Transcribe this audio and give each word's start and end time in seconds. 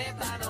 Z93 0.00 0.49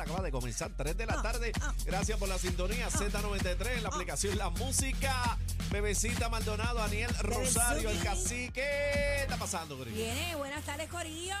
Z 0.00 0.02
acaba 0.02 0.22
de 0.22 0.30
comenzar 0.30 0.70
3 0.76 0.96
de 0.96 1.06
la 1.06 1.20
tarde. 1.20 1.52
Gracias 1.84 2.18
por 2.18 2.28
la 2.28 2.38
sintonía 2.38 2.88
Z93 2.88 3.76
en 3.76 3.82
la 3.82 3.88
aplicación 3.90 4.38
La 4.38 4.48
Música. 4.50 5.36
Bebecita 5.70 6.28
Maldonado, 6.28 6.82
Aniel 6.82 7.14
Rosario, 7.20 7.90
el 7.90 8.02
cacique. 8.02 8.52
¿Qué 8.54 9.22
está 9.22 9.36
pasando, 9.36 9.76
Gris? 9.78 9.94
Viene, 9.94 10.34
buenas 10.36 10.64
tardes, 10.64 10.88
Corillo. 10.88 11.34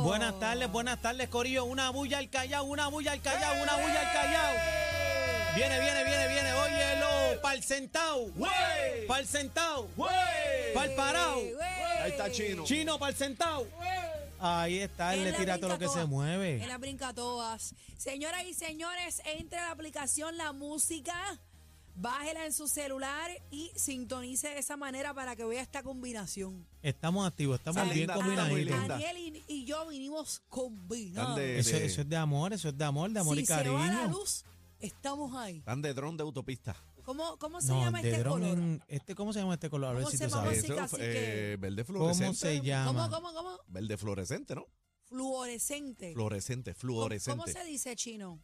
Buenas 0.00 0.38
tardes, 0.38 0.70
buenas 0.70 1.00
tardes, 1.00 1.28
Corillo. 1.28 1.64
Una 1.64 1.90
bulla 1.90 2.18
al 2.18 2.28
Callao, 2.28 2.64
una 2.64 2.88
bulla 2.88 3.12
al 3.12 3.22
Callao, 3.22 3.62
una 3.62 3.76
bulla 3.76 4.00
al 4.00 4.12
Callao. 4.12 4.52
Viene, 5.54 5.80
viene, 5.80 6.04
viene, 6.04 6.28
viene. 6.28 6.52
Óyelo, 6.52 7.40
pa'l 7.40 7.62
sentao. 7.62 8.30
Pa'l 9.08 9.26
sentao. 9.26 9.88
Pa'l 10.74 10.94
parao. 10.94 11.40
Ahí 12.02 12.10
está 12.10 12.30
Chino. 12.30 12.64
Chino, 12.64 12.98
pa'l 12.98 13.14
sentao. 13.16 13.66
Ahí 14.44 14.78
está, 14.78 15.14
él 15.14 15.20
Él 15.20 15.32
le 15.32 15.38
tira 15.38 15.58
todo 15.58 15.70
lo 15.70 15.78
que 15.78 15.88
se 15.88 16.04
mueve. 16.04 16.60
Él 16.62 16.68
la 16.68 16.78
brinca 16.78 17.14
todas. 17.14 17.74
Señoras 17.96 18.44
y 18.44 18.54
señores, 18.54 19.22
entre 19.24 19.58
a 19.58 19.66
la 19.66 19.70
aplicación 19.70 20.36
La 20.36 20.52
Música, 20.52 21.14
bájela 21.94 22.44
en 22.46 22.52
su 22.52 22.66
celular 22.66 23.30
y 23.50 23.70
sintonice 23.76 24.48
de 24.48 24.58
esa 24.58 24.76
manera 24.76 25.14
para 25.14 25.36
que 25.36 25.44
vea 25.44 25.62
esta 25.62 25.82
combinación. 25.82 26.66
Estamos 26.82 27.26
activos, 27.26 27.58
estamos 27.58 27.84
bien 27.84 27.98
linda, 27.98 28.14
está 28.14 28.44
muy. 28.48 28.64
Daniel 28.64 29.16
y, 29.18 29.44
y 29.46 29.64
yo 29.64 29.86
vinimos 29.88 30.34
Están 30.34 30.48
combinados. 30.48 31.36
de- 31.36 31.58
Eso, 31.60 31.76
eso 31.76 32.00
es 32.00 32.08
de 32.08 32.16
amor, 32.16 32.52
eso 32.52 32.68
es 32.70 32.76
de 32.78 32.84
amor, 32.84 33.10
de 33.10 33.20
amor 33.20 33.36
si 33.36 33.42
y 33.42 33.46
se 33.46 33.52
va 33.54 33.62
la 33.62 33.64
cariño. 33.94 34.08
luz, 34.08 34.44
estamos 34.82 35.34
ahí. 35.34 35.58
Están 35.58 35.80
de 35.82 35.94
dron 35.94 36.16
de 36.16 36.22
autopista. 36.22 36.76
¿Cómo, 37.04 37.36
cómo 37.38 37.60
se 37.60 37.68
No, 37.72 37.80
llama 37.80 38.00
de 38.02 38.10
este 38.10 38.22
dron 38.22 38.40
color? 38.40 38.58
en- 38.58 38.82
este, 38.86 39.14
¿Cómo 39.14 39.32
se 39.32 39.40
llama 39.40 39.54
este 39.54 39.68
color? 39.70 39.90
A 39.90 39.92
ver 39.94 40.02
¿Cómo 40.04 40.10
si 40.12 40.18
se 40.18 40.24
tú 40.26 40.30
llama? 40.30 40.42
sabes. 40.44 40.58
Así, 40.58 40.66
Eso, 40.66 40.76
cacique. 40.76 41.52
eh, 41.52 41.56
verde 41.56 41.84
¿Cómo 41.84 41.98
fluorescente. 41.98 42.36
se 42.36 42.60
llama? 42.60 43.08
¿Cómo, 43.08 43.10
cómo, 43.10 43.34
cómo? 43.34 43.58
Verde 43.68 43.96
fluorescente, 43.96 44.54
¿no? 44.54 44.66
Fluorescente. 45.06 46.12
Fluorescente, 46.12 46.72
¿Cómo, 46.74 46.80
fluorescente. 46.80 47.40
cómo 47.40 47.52
se 47.52 47.64
dice 47.64 47.96
chino? 47.96 48.40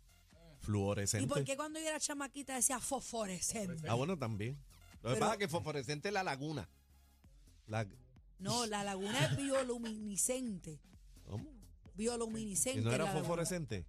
Fluorescente. 0.60 1.24
¿Y 1.24 1.28
por 1.28 1.44
qué 1.44 1.56
cuando 1.56 1.78
yo 1.78 1.86
era 1.88 2.00
chamaquita 2.00 2.54
decía 2.56 2.80
fosforescente? 2.80 3.88
Ah, 3.88 3.94
bueno, 3.94 4.18
también. 4.18 4.58
Lo 5.02 5.10
que 5.10 5.14
Pero- 5.14 5.20
pasa 5.20 5.32
es 5.34 5.38
que 5.38 5.48
fosforescente 5.48 6.08
es 6.08 6.14
la 6.14 6.24
laguna. 6.24 6.68
La, 7.68 7.86
No, 8.40 8.66
la 8.66 8.82
laguna 8.82 9.24
es 9.26 9.36
bioluminiscente. 9.36 10.80
¿Cómo? 11.26 11.48
Bioluminiscente. 11.94 12.80
¿Y 12.80 12.82
no 12.84 12.90
era 12.90 12.98
la 12.98 13.04
laguna. 13.04 13.20
fosforescente? 13.20 13.86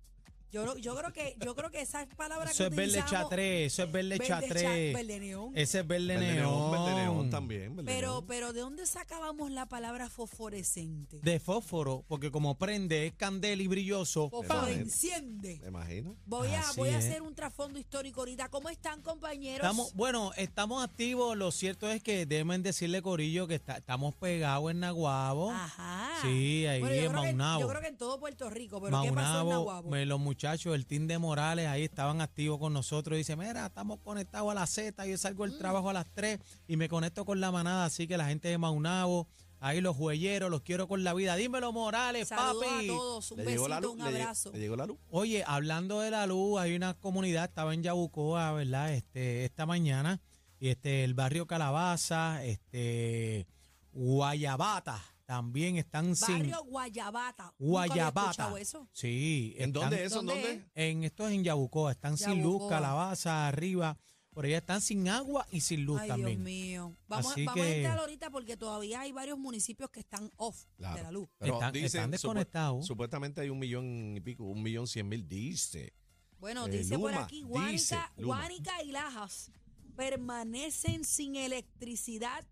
Yo, 0.52 0.76
yo 0.78 0.96
creo 0.96 1.14
que 1.14 1.36
yo 1.44 1.56
creo 1.56 1.70
que 1.70 1.82
esa 1.82 2.08
palabra 2.18 2.50
Eso 2.52 2.64
que 2.64 2.70
es 2.70 2.76
verde 2.76 3.04
chatré, 3.08 3.66
eso 3.66 3.84
es 3.84 3.92
verde 3.92 4.10
verde 4.18 4.28
chatré. 4.28 4.62
cha- 4.62 4.98
verde 4.98 5.20
neón. 5.20 5.52
Ese 5.56 5.80
es 5.82 5.88
verde 5.88 6.08
Verde 6.08 6.34
neón. 6.34 6.38
neón, 6.38 6.72
verde 6.72 6.96
neón 7.02 7.30
también. 7.30 7.76
verde 7.76 7.92
Pero, 7.92 8.08
neón. 8.14 8.26
pero 8.28 8.54
¿de 8.54 8.62
dónde 8.62 8.86
sacábamos 8.88 9.52
la 9.52 9.68
palabra 9.68 10.10
fosforescente? 10.10 11.20
De 11.22 11.40
fósforo, 11.40 12.04
porque 12.08 12.32
como 12.32 12.58
prende 12.58 13.08
es 13.08 13.14
candela 13.14 13.62
y 13.62 13.68
brilloso. 13.68 14.30
¡pam! 14.30 14.44
Fosforenciende. 14.44 15.60
Me 15.62 15.68
imagino. 15.68 16.16
Voy 16.26 16.48
a, 16.50 16.62
Así 16.62 16.80
voy 16.80 16.90
a 16.90 16.98
es. 17.00 17.06
hacer 17.06 17.22
un 17.22 17.36
trasfondo 17.36 17.78
histórico 17.80 18.22
ahorita. 18.22 18.50
¿Cómo 18.50 18.70
están, 18.70 19.02
compañeros? 19.02 19.58
Estamos, 19.66 19.94
bueno, 19.94 20.32
estamos 20.38 20.84
activos. 20.84 21.38
Lo 21.38 21.52
cierto 21.52 21.90
es 21.90 22.02
que 22.02 22.26
deben 22.26 22.64
decirle, 22.64 23.02
Corillo, 23.02 23.48
que 23.48 23.56
está- 23.56 23.78
estamos 23.78 24.16
pegados 24.16 24.72
en 24.72 24.80
Naguabo. 24.80 25.52
Ajá. 25.52 26.10
Sí, 26.22 26.66
ahí 26.66 26.80
Bueno, 26.80 26.96
yo 26.96 27.02
en 27.04 27.10
creo 27.12 27.22
que- 27.22 27.28
Maunabo. 27.34 27.62
Yo 27.62 27.68
creo 27.68 27.82
que 27.82 27.88
en 27.88 27.98
todo 27.98 28.20
Puerto 28.20 28.50
Rico, 28.50 28.82
pero 28.82 29.02
¿qué 29.02 29.10
pasó 29.10 29.10
en 29.10 29.16
Maunabo, 29.16 29.50
Nahuabo? 29.52 29.90
me- 29.90 30.06
los 30.06 30.20
muchachos, 30.40 30.74
el 30.74 30.86
team 30.86 31.06
de 31.06 31.18
Morales, 31.18 31.68
ahí 31.68 31.84
estaban 31.84 32.22
activos 32.22 32.60
con 32.60 32.72
nosotros. 32.72 33.18
Dice, 33.18 33.36
mira, 33.36 33.66
estamos 33.66 34.00
conectados 34.00 34.50
a 34.50 34.54
las 34.54 34.70
Z. 34.70 35.06
Yo 35.06 35.18
salgo 35.18 35.46
Mm. 35.46 35.50
del 35.50 35.60
trabajo 35.60 35.90
a 35.90 35.94
las 35.94 36.06
3 36.14 36.40
y 36.66 36.78
me 36.78 36.88
conecto 36.88 37.26
con 37.26 37.42
la 37.42 37.52
manada. 37.52 37.84
Así 37.84 38.08
que 38.08 38.16
la 38.16 38.26
gente 38.30 38.48
de 38.48 38.58
Maunabo, 38.58 39.28
ahí 39.60 39.82
los 39.82 39.98
huelleros, 39.98 40.50
los 40.50 40.62
quiero 40.62 40.88
con 40.88 41.04
la 41.04 41.14
vida. 41.14 41.36
Dímelo, 41.36 41.74
Morales, 41.74 42.30
Saludos 42.30 42.64
papi. 42.66 42.86
a 42.86 42.88
todos, 42.88 43.32
un 43.32 43.38
¿Le 43.40 43.46
llegó 43.52 43.68
la 43.68 43.76
besito, 43.82 43.94
luz? 43.96 44.00
un 44.06 44.12
¿Le 44.14 44.18
lle- 44.18 44.22
abrazo. 44.22 44.52
¿Le 44.54 44.60
llegó 44.60 44.76
la 44.78 44.86
luz? 44.86 44.98
Oye, 45.10 45.44
hablando 45.46 46.00
de 46.00 46.10
la 46.12 46.26
luz, 46.26 46.58
hay 46.62 46.74
una 46.74 46.94
comunidad, 46.94 47.44
estaba 47.44 47.74
en 47.74 47.84
Yabucoa, 47.84 48.54
¿verdad? 48.54 48.94
Este, 48.94 49.44
esta 49.44 49.66
mañana, 49.66 50.22
y 50.58 50.70
este, 50.70 51.04
el 51.04 51.16
barrio 51.16 51.48
Calabaza, 51.48 52.46
este, 52.46 53.46
Guayabata, 53.92 55.04
también 55.30 55.78
están 55.78 56.16
sin 56.16 56.40
Barrio 56.40 56.64
Guayabata. 56.64 57.44
Había 57.50 57.56
Guayabata. 57.60 58.60
eso. 58.60 58.88
Sí, 58.92 59.54
¿En 59.58 59.70
están- 59.70 59.74
dónde 59.74 59.96
es 59.98 60.02
eso? 60.12 60.22
¿En 60.22 60.26
¿Dónde 60.26 60.42
dónde? 60.48 60.66
En 60.74 61.04
esto 61.04 61.28
es 61.28 61.36
en 61.36 61.44
Yabucoa, 61.44 61.92
están 61.92 62.18
sin 62.18 62.30
luz, 62.42 62.54
Yabucoa. 62.54 62.70
Calabaza 62.70 63.48
arriba, 63.48 63.96
por 64.32 64.46
allá 64.46 64.58
están 64.58 64.82
sin 64.82 65.08
agua 65.08 65.46
y 65.52 65.62
sin 65.62 65.86
luz 65.86 66.02
Ay, 66.02 66.08
también. 66.08 66.30
Dios 66.30 66.40
mío. 66.44 66.98
Vamos, 67.08 67.32
Así 67.32 67.46
vamos 67.46 67.62
a 67.62 67.64
que- 67.68 67.78
entrar 67.78 68.00
ahorita 68.00 68.32
porque 68.32 68.58
todavía 68.58 69.02
hay 69.02 69.12
varios 69.12 69.38
municipios 69.38 69.92
que 69.92 70.00
están 70.00 70.32
off 70.38 70.66
Claro. 70.78 70.96
de 70.98 71.04
la 71.04 71.12
luz. 71.12 71.30
Pero 71.38 71.54
Están- 71.54 71.74
dicen, 71.74 71.86
están 71.86 72.08
supu- 72.10 72.12
desconectados. 72.14 72.88
supuestamente 72.88 73.42
hay 73.42 73.50
un 73.50 73.60
millón 73.60 74.16
y 74.18 74.22
pico, 74.22 74.46
un 74.46 74.64
millón 74.64 74.88
cien 74.88 75.08
mil, 75.08 75.28
dice. 75.30 75.94
Bueno, 76.40 76.66
Eh, 76.66 76.72
dice 76.72 76.98
por 76.98 77.12
Luma, 77.12 77.24
aquí, 77.26 77.44
dice 77.44 77.50
Guánica, 77.50 78.14
Luma. 78.18 78.36
Guánica 78.38 78.82
y 78.84 78.92
Lajas 78.94 79.52
permanecen 79.96 81.04
sin 81.04 81.36
electricidad 81.36 82.44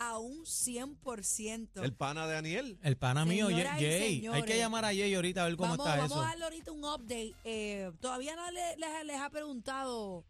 a 0.00 0.18
un 0.18 0.44
100%. 0.46 1.82
El 1.84 1.94
pana 1.94 2.26
de 2.26 2.32
Daniel. 2.32 2.78
El 2.82 2.96
pana 2.96 3.24
mío, 3.26 3.48
Señoras 3.48 3.80
y 3.80 3.84
Jay, 3.84 4.26
hay 4.26 4.42
que 4.42 4.56
llamar 4.58 4.84
a 4.86 4.88
Jay 4.88 5.14
ahorita 5.14 5.42
a 5.44 5.46
ver 5.46 5.56
cómo 5.56 5.70
vamos, 5.76 5.86
está 5.86 5.96
vamos 6.00 6.10
eso. 6.12 6.20
a 6.22 6.24
darle 6.28 6.44
ahorita 6.44 6.72
un 6.72 6.84
update. 6.84 7.34
Eh, 7.44 7.92
todavía 8.00 8.34
no 8.34 8.50
le- 8.50 8.76
les, 8.78 9.04
les 9.04 9.16
ha 9.20 9.28
preguntado, 9.30 10.24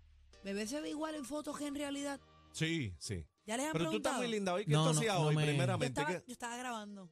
¿bebé 0.44 0.66
se 0.66 0.80
ve 0.80 0.90
igual 0.90 1.14
en 1.14 1.24
fotos 1.24 1.56
que 1.56 1.66
en 1.66 1.76
realidad? 1.76 2.20
Sí, 2.52 2.92
sí. 2.98 3.24
Ya 3.46 3.56
les 3.56 3.66
han 3.66 3.72
Pero 3.72 3.84
tú 3.84 3.90
preguntado. 3.90 4.16
estás 4.16 4.26
muy 4.28 4.34
linda 4.36 4.54
hoy. 4.54 4.64
¿Qué 4.64 4.72
No, 4.72 4.88
tú 4.88 4.92
no, 4.94 4.98
hacías 5.00 5.14
no 5.14 5.26
hoy, 5.26 5.36
me- 5.36 5.42
Yo 5.42 5.48
primeramente? 5.48 6.00
estaba, 6.00 6.18
¿Qué- 6.18 6.24
yo 6.26 6.32
estaba 6.32 6.56
grabando. 6.56 7.10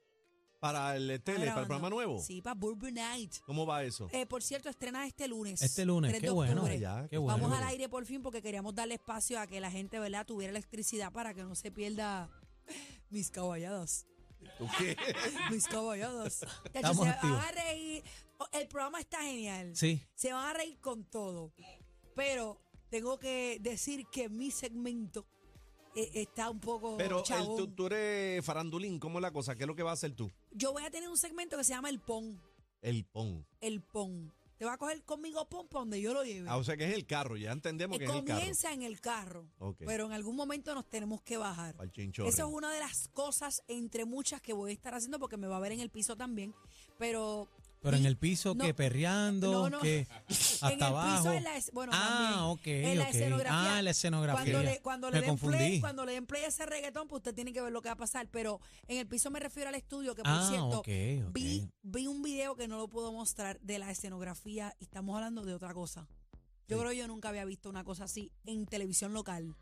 para 0.61 0.97
el 0.97 1.09
estaba 1.11 1.25
tele, 1.25 1.37
para 1.39 1.43
el 1.43 1.47
grabando. 1.47 1.67
programa 1.69 1.91
nuevo? 1.91 2.21
Sí, 2.21 2.43
para 2.43 2.55
Bourbon 2.55 2.95
Night. 2.95 3.35
¿Cómo 3.47 3.65
va 3.67 3.85
eso? 3.85 4.09
Eh, 4.13 4.27
por 4.27 4.43
cierto, 4.43 4.69
estrena 4.69 5.07
este 5.07 5.29
lunes. 5.29 5.63
Este 5.63 5.85
lunes, 5.87 6.11
3 6.11 6.23
qué 6.23 6.31
bueno. 6.31 6.55
octubre. 6.55 6.81
Ya, 6.81 7.07
qué 7.09 7.17
bueno. 7.19 7.39
Vamos 7.41 7.57
al 7.57 7.63
aire 7.69 7.89
por 7.89 8.05
fin 8.05 8.21
porque 8.21 8.43
queríamos 8.43 8.75
darle 8.75 8.95
espacio 8.95 9.39
a 9.39 9.47
que 9.47 9.61
la 9.61 9.71
gente, 9.71 10.01
¿verdad?, 10.01 10.27
tuviera 10.27 10.51
electricidad 10.51 11.13
para 11.13 11.33
que 11.33 11.45
no 11.45 11.55
se 11.55 11.71
pierda 11.71 12.29
mis 13.11 13.31
caballadas. 13.31 14.07
¿Tú 14.57 14.67
qué? 14.79 14.97
Mis 15.51 15.67
caballadas. 15.67 16.47
Estamos 16.73 17.05
se 17.05 17.11
activos. 17.11 17.37
van 17.39 17.45
a 17.49 17.51
reír. 17.53 18.03
Oh, 18.39 18.47
El 18.53 18.69
programa 18.69 19.01
está 19.01 19.21
genial. 19.23 19.75
Sí. 19.77 20.01
Se 20.15 20.33
van 20.33 20.47
a 20.47 20.53
reír 20.53 20.79
con 20.81 21.05
todo. 21.05 21.53
Pero 22.15 22.61
tengo 22.89 23.19
que 23.19 23.59
decir 23.61 24.07
que 24.13 24.29
mi 24.29 24.51
segmento 24.53 25.27
eh, 25.97 26.11
está 26.15 26.51
un 26.51 26.61
poco 26.61 26.97
Pero 26.97 27.19
el- 27.19 27.25
chabón. 27.25 27.57
tú, 27.57 27.69
tú 27.75 27.87
eres 27.87 28.45
farandulín, 28.45 28.99
¿cómo 29.01 29.19
es 29.19 29.23
la 29.23 29.33
cosa? 29.33 29.57
¿Qué 29.57 29.65
es 29.65 29.67
lo 29.69 29.75
que 29.75 29.83
va 29.83 29.91
a 29.91 29.95
hacer 29.95 30.15
tú? 30.15 30.31
Yo 30.53 30.73
voy 30.73 30.85
a 30.85 30.91
tener 30.91 31.09
un 31.09 31.19
segmento 31.19 31.57
que 31.57 31.65
se 31.65 31.73
llama 31.73 31.91
El 31.91 32.01
Pon. 32.01 32.41
El 32.81 33.05
pon. 33.07 33.45
El 33.61 33.83
Pon. 33.83 34.33
Te 34.59 34.65
va 34.65 34.73
a 34.73 34.77
coger 34.79 35.03
conmigo 35.05 35.49
Pon 35.49 35.69
para 35.69 35.81
donde 35.83 36.01
yo 36.01 36.13
lo 36.13 36.25
lleve. 36.25 36.49
Ah, 36.49 36.57
o 36.57 36.65
sea 36.65 36.77
que 36.77 36.85
es 36.89 36.93
el 36.95 37.07
carro, 37.07 37.37
ya 37.37 37.53
entendemos 37.53 37.95
Eh, 37.97 37.99
que 38.01 38.05
es 38.07 38.11
el 38.11 38.25
carro. 38.25 38.39
comienza 38.39 38.73
en 38.73 38.83
el 38.83 39.01
carro, 39.01 39.47
pero 39.87 40.07
en 40.07 40.13
algún 40.13 40.35
momento 40.35 40.75
nos 40.75 40.89
tenemos 40.89 41.23
que 41.23 41.37
bajar. 41.37 41.77
Eso 41.95 42.27
es 42.27 42.41
una 42.41 42.73
de 42.73 42.81
las 42.81 43.07
cosas 43.09 43.63
entre 43.69 44.05
muchas 44.05 44.41
que 44.43 44.53
voy 44.53 44.71
a 44.73 44.75
estar 44.75 44.95
haciendo 44.95 45.19
porque 45.21 45.37
me 45.37 45.47
va 45.47 45.57
a 45.59 45.61
ver 45.61 45.73
en 45.73 45.81
el 45.81 45.91
piso 45.91 46.17
también, 46.17 46.55
pero 46.99 47.49
Pero 47.81 47.97
en 47.97 48.07
el 48.07 48.17
piso, 48.17 48.55
no, 48.57 48.65
que 48.65 48.75
perreando, 48.75 49.53
no, 49.53 49.71
no. 49.71 49.79
que 49.81 50.07
hasta 50.29 50.69
en 50.73 50.79
el 50.79 50.83
abajo. 50.83 51.17
piso 51.23 51.33
en 51.33 51.45
la 51.45 51.57
es- 51.57 51.71
bueno, 51.73 51.93
ah, 51.95 52.09
también, 52.09 52.41
ok, 52.51 52.67
en 52.93 52.99
la 52.99 53.05
ok. 53.05 53.11
escenografía. 53.15 53.77
Ah, 53.77 53.83
la 53.83 53.91
escenografía. 53.91 54.43
Cuando 54.53 54.63
le, 54.63 54.81
cuando 54.81 55.11
le 55.11 55.21
den 55.21 55.29
confundí. 55.31 55.57
play, 55.59 55.81
cuando 55.81 56.05
le 56.05 56.13
den 56.13 56.27
play 56.27 56.43
a 56.45 56.49
ese 56.49 56.67
reggaetón, 56.67 57.07
pues 57.07 57.21
usted 57.21 57.35
tiene 57.35 57.53
que 57.53 57.61
ver 57.63 57.71
lo 57.73 57.81
que 57.81 57.89
va 57.89 57.93
a 57.95 57.97
pasar. 57.97 58.27
Pero 58.33 58.61
en 58.89 58.99
el 58.99 59.07
piso 59.07 59.31
me 59.31 59.39
refiero 59.39 59.69
al 59.69 59.77
estudio, 59.77 60.15
que 60.17 60.23
por 60.23 60.33
ah, 60.33 60.47
cierto, 60.49 60.81
ok, 60.81 60.89
ok. 61.29 61.33
vi, 61.33 61.71
vi 61.83 62.07
un 62.09 62.21
video 62.23 62.57
que 62.57 62.67
no 62.67 62.79
lo 62.79 62.89
puedo 62.89 63.13
mostrar 63.13 63.61
de 63.61 63.79
la 63.79 63.91
escenografía 63.91 64.75
y 64.81 64.85
estamos 64.85 65.15
hablando 65.15 65.45
de 65.45 65.55
otra 65.55 65.73
cosa. 65.73 66.09
Yo 66.67 66.77
Sí. 66.77 66.81
creo 66.81 66.91
que 66.91 66.97
yo 66.99 67.07
nunca 67.09 67.29
había 67.29 67.45
visto 67.45 67.71
una 67.71 67.85
cosa 67.85 68.05
así 68.05 68.33
en 68.45 68.67
televisión 68.67 69.13
local. 69.13 69.55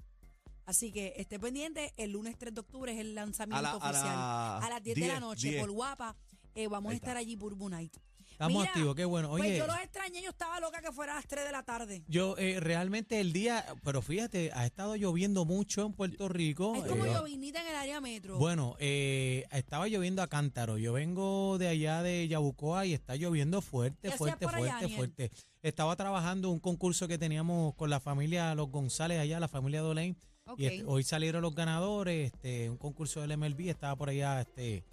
Así 0.64 0.90
que 0.90 1.12
esté 1.18 1.38
pendiente, 1.38 1.92
el 1.96 2.10
lunes 2.12 2.36
3 2.38 2.52
de 2.54 2.60
octubre 2.60 2.90
es 2.92 2.98
el 2.98 3.14
lanzamiento 3.14 3.58
A 3.58 3.62
la- 3.62 3.70
a 3.72 3.76
oficial. 3.76 4.04
la 4.16 4.58
a 4.58 4.68
las 4.70 4.82
10, 4.82 4.94
de 4.96 5.00
la 5.02 5.06
10, 5.14 5.20
noche, 5.20 5.48
10. 5.50 5.60
por 5.60 5.70
guapa, 5.70 6.16
eh, 6.56 6.66
vamos 6.66 6.90
a 6.92 6.94
estar 6.96 7.16
allí 7.16 7.36
por 7.36 7.54
Night. 7.70 7.94
Estamos 8.36 8.60
Mira, 8.60 8.68
activos, 8.70 8.94
qué 8.94 9.06
bueno. 9.06 9.30
Pues 9.30 9.44
Oye, 9.44 9.56
yo 9.56 9.66
los 9.66 9.78
extrañé, 9.78 10.20
yo 10.20 10.28
estaba 10.28 10.60
loca 10.60 10.82
que 10.82 10.92
fuera 10.92 11.12
a 11.12 11.16
las 11.16 11.26
3 11.26 11.46
de 11.46 11.52
la 11.52 11.62
tarde. 11.62 12.02
yo 12.06 12.36
eh, 12.36 12.60
realmente 12.60 13.18
el 13.18 13.32
día, 13.32 13.64
pero 13.82 14.02
fíjate, 14.02 14.50
ha 14.52 14.66
estado 14.66 14.94
lloviendo 14.94 15.46
mucho 15.46 15.86
en 15.86 15.94
Puerto 15.94 16.28
Rico. 16.28 16.74
Es 16.76 16.82
como 16.82 17.06
eh, 17.06 17.14
llovinita 17.14 17.62
en 17.62 17.68
el 17.68 17.76
área 17.76 17.98
metro. 18.02 18.36
Bueno, 18.36 18.76
eh, 18.78 19.46
estaba 19.52 19.88
lloviendo 19.88 20.20
a 20.20 20.26
cántaro. 20.26 20.76
Yo 20.76 20.92
vengo 20.92 21.56
de 21.56 21.68
allá 21.68 22.02
de 22.02 22.28
Yabucoa 22.28 22.84
y 22.84 22.92
está 22.92 23.16
lloviendo 23.16 23.62
fuerte, 23.62 23.96
¿Qué 24.02 24.08
hacías 24.08 24.18
fuerte, 24.18 24.44
allá, 24.44 24.80
fuerte, 24.80 24.96
fuerte. 24.96 25.30
Estaba 25.62 25.96
trabajando 25.96 26.50
un 26.50 26.60
concurso 26.60 27.08
que 27.08 27.16
teníamos 27.16 27.74
con 27.74 27.88
la 27.88 28.00
familia 28.00 28.54
Los 28.54 28.68
González 28.68 29.18
allá, 29.18 29.40
la 29.40 29.48
familia 29.48 29.80
Dolén. 29.80 30.14
Y 30.58 30.66
este, 30.66 30.84
hoy 30.84 31.04
salieron 31.04 31.40
los 31.40 31.54
ganadores, 31.54 32.32
este, 32.34 32.68
un 32.68 32.76
concurso 32.76 33.22
del 33.22 33.36
MLB, 33.38 33.70
estaba 33.70 33.96
por 33.96 34.10
allá 34.10 34.42
este, 34.42 34.84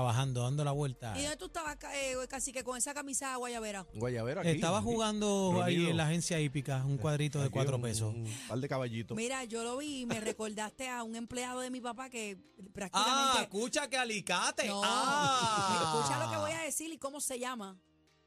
trabajando, 0.00 0.42
dando 0.44 0.62
la 0.62 0.70
vuelta. 0.70 1.18
¿Y 1.18 1.22
dónde 1.22 1.36
tú 1.36 1.46
estabas, 1.46 1.76
eh, 1.94 2.14
casi 2.28 2.52
que 2.52 2.62
con 2.62 2.76
esa 2.78 2.94
camisa 2.94 3.34
guayabera? 3.34 3.84
Guayabera 3.92 4.42
aquí. 4.42 4.50
Estaba 4.50 4.80
jugando 4.80 5.60
ahí 5.64 5.90
en 5.90 5.96
la 5.96 6.06
agencia 6.06 6.38
hípica, 6.38 6.84
un 6.84 6.96
cuadrito 6.96 7.40
de 7.40 7.46
Aquí 7.46 7.52
cuatro 7.54 7.74
un- 7.74 7.82
pesos. 7.82 8.14
Un 8.14 8.32
par 8.46 8.60
de 8.60 8.68
caballitos. 8.68 9.16
Mira, 9.16 9.42
yo 9.42 9.64
lo 9.64 9.78
vi 9.78 10.02
y 10.02 10.06
me 10.06 10.20
recordaste 10.20 10.88
a 10.88 11.02
un 11.02 11.16
empleado 11.16 11.58
de 11.58 11.70
mi 11.70 11.80
papá 11.80 12.08
que 12.08 12.38
Ah, 12.38 12.62
prácticamente... 12.72 13.42
escucha 13.42 13.90
que 13.90 13.96
alicate. 13.98 14.68
no, 14.68 14.80
Ah. 14.84 15.92
escucha 15.98 16.24
lo 16.24 16.30
que 16.30 16.36
voy 16.36 16.52
a 16.52 16.60
decir 16.62 16.92
y 16.92 16.96
cómo 16.98 17.20
se 17.20 17.40
llama. 17.40 17.76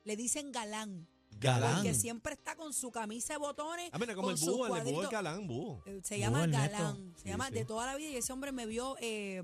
Le 0.04 0.18
dicen 0.18 0.52
galán. 0.52 1.08
Galán. 1.40 1.76
Porque 1.76 1.94
siempre 1.94 2.34
está 2.34 2.58
con 2.58 2.74
su 2.74 2.92
camisa 2.92 3.36
de 3.36 3.40
botones. 3.40 3.90
Ah, 3.94 3.98
mira, 4.00 4.16
como 4.16 4.28
con 4.28 4.32
el 4.34 4.38
sus 4.38 4.50
búho, 4.50 4.66
el 4.66 4.70
búho 4.72 4.76
cuadritos. 4.82 5.04
el 5.06 5.10
galán, 5.12 5.48
búho. 5.48 5.82
Eh, 5.86 6.02
Se 6.04 6.16
Búho 6.16 6.26
llama 6.26 6.44
Ernesto. 6.44 6.78
Galán. 6.78 7.14
Se 7.16 7.24
Sí, 7.24 7.30
llama 7.30 7.48
sí. 7.48 7.54
de 7.54 7.64
toda 7.66 7.86
la 7.86 7.96
vida 7.96 8.10
y 8.10 8.16
ese 8.18 8.34
hombre 8.34 8.52
me 8.52 8.66
vio 8.66 8.98
eh, 9.00 9.44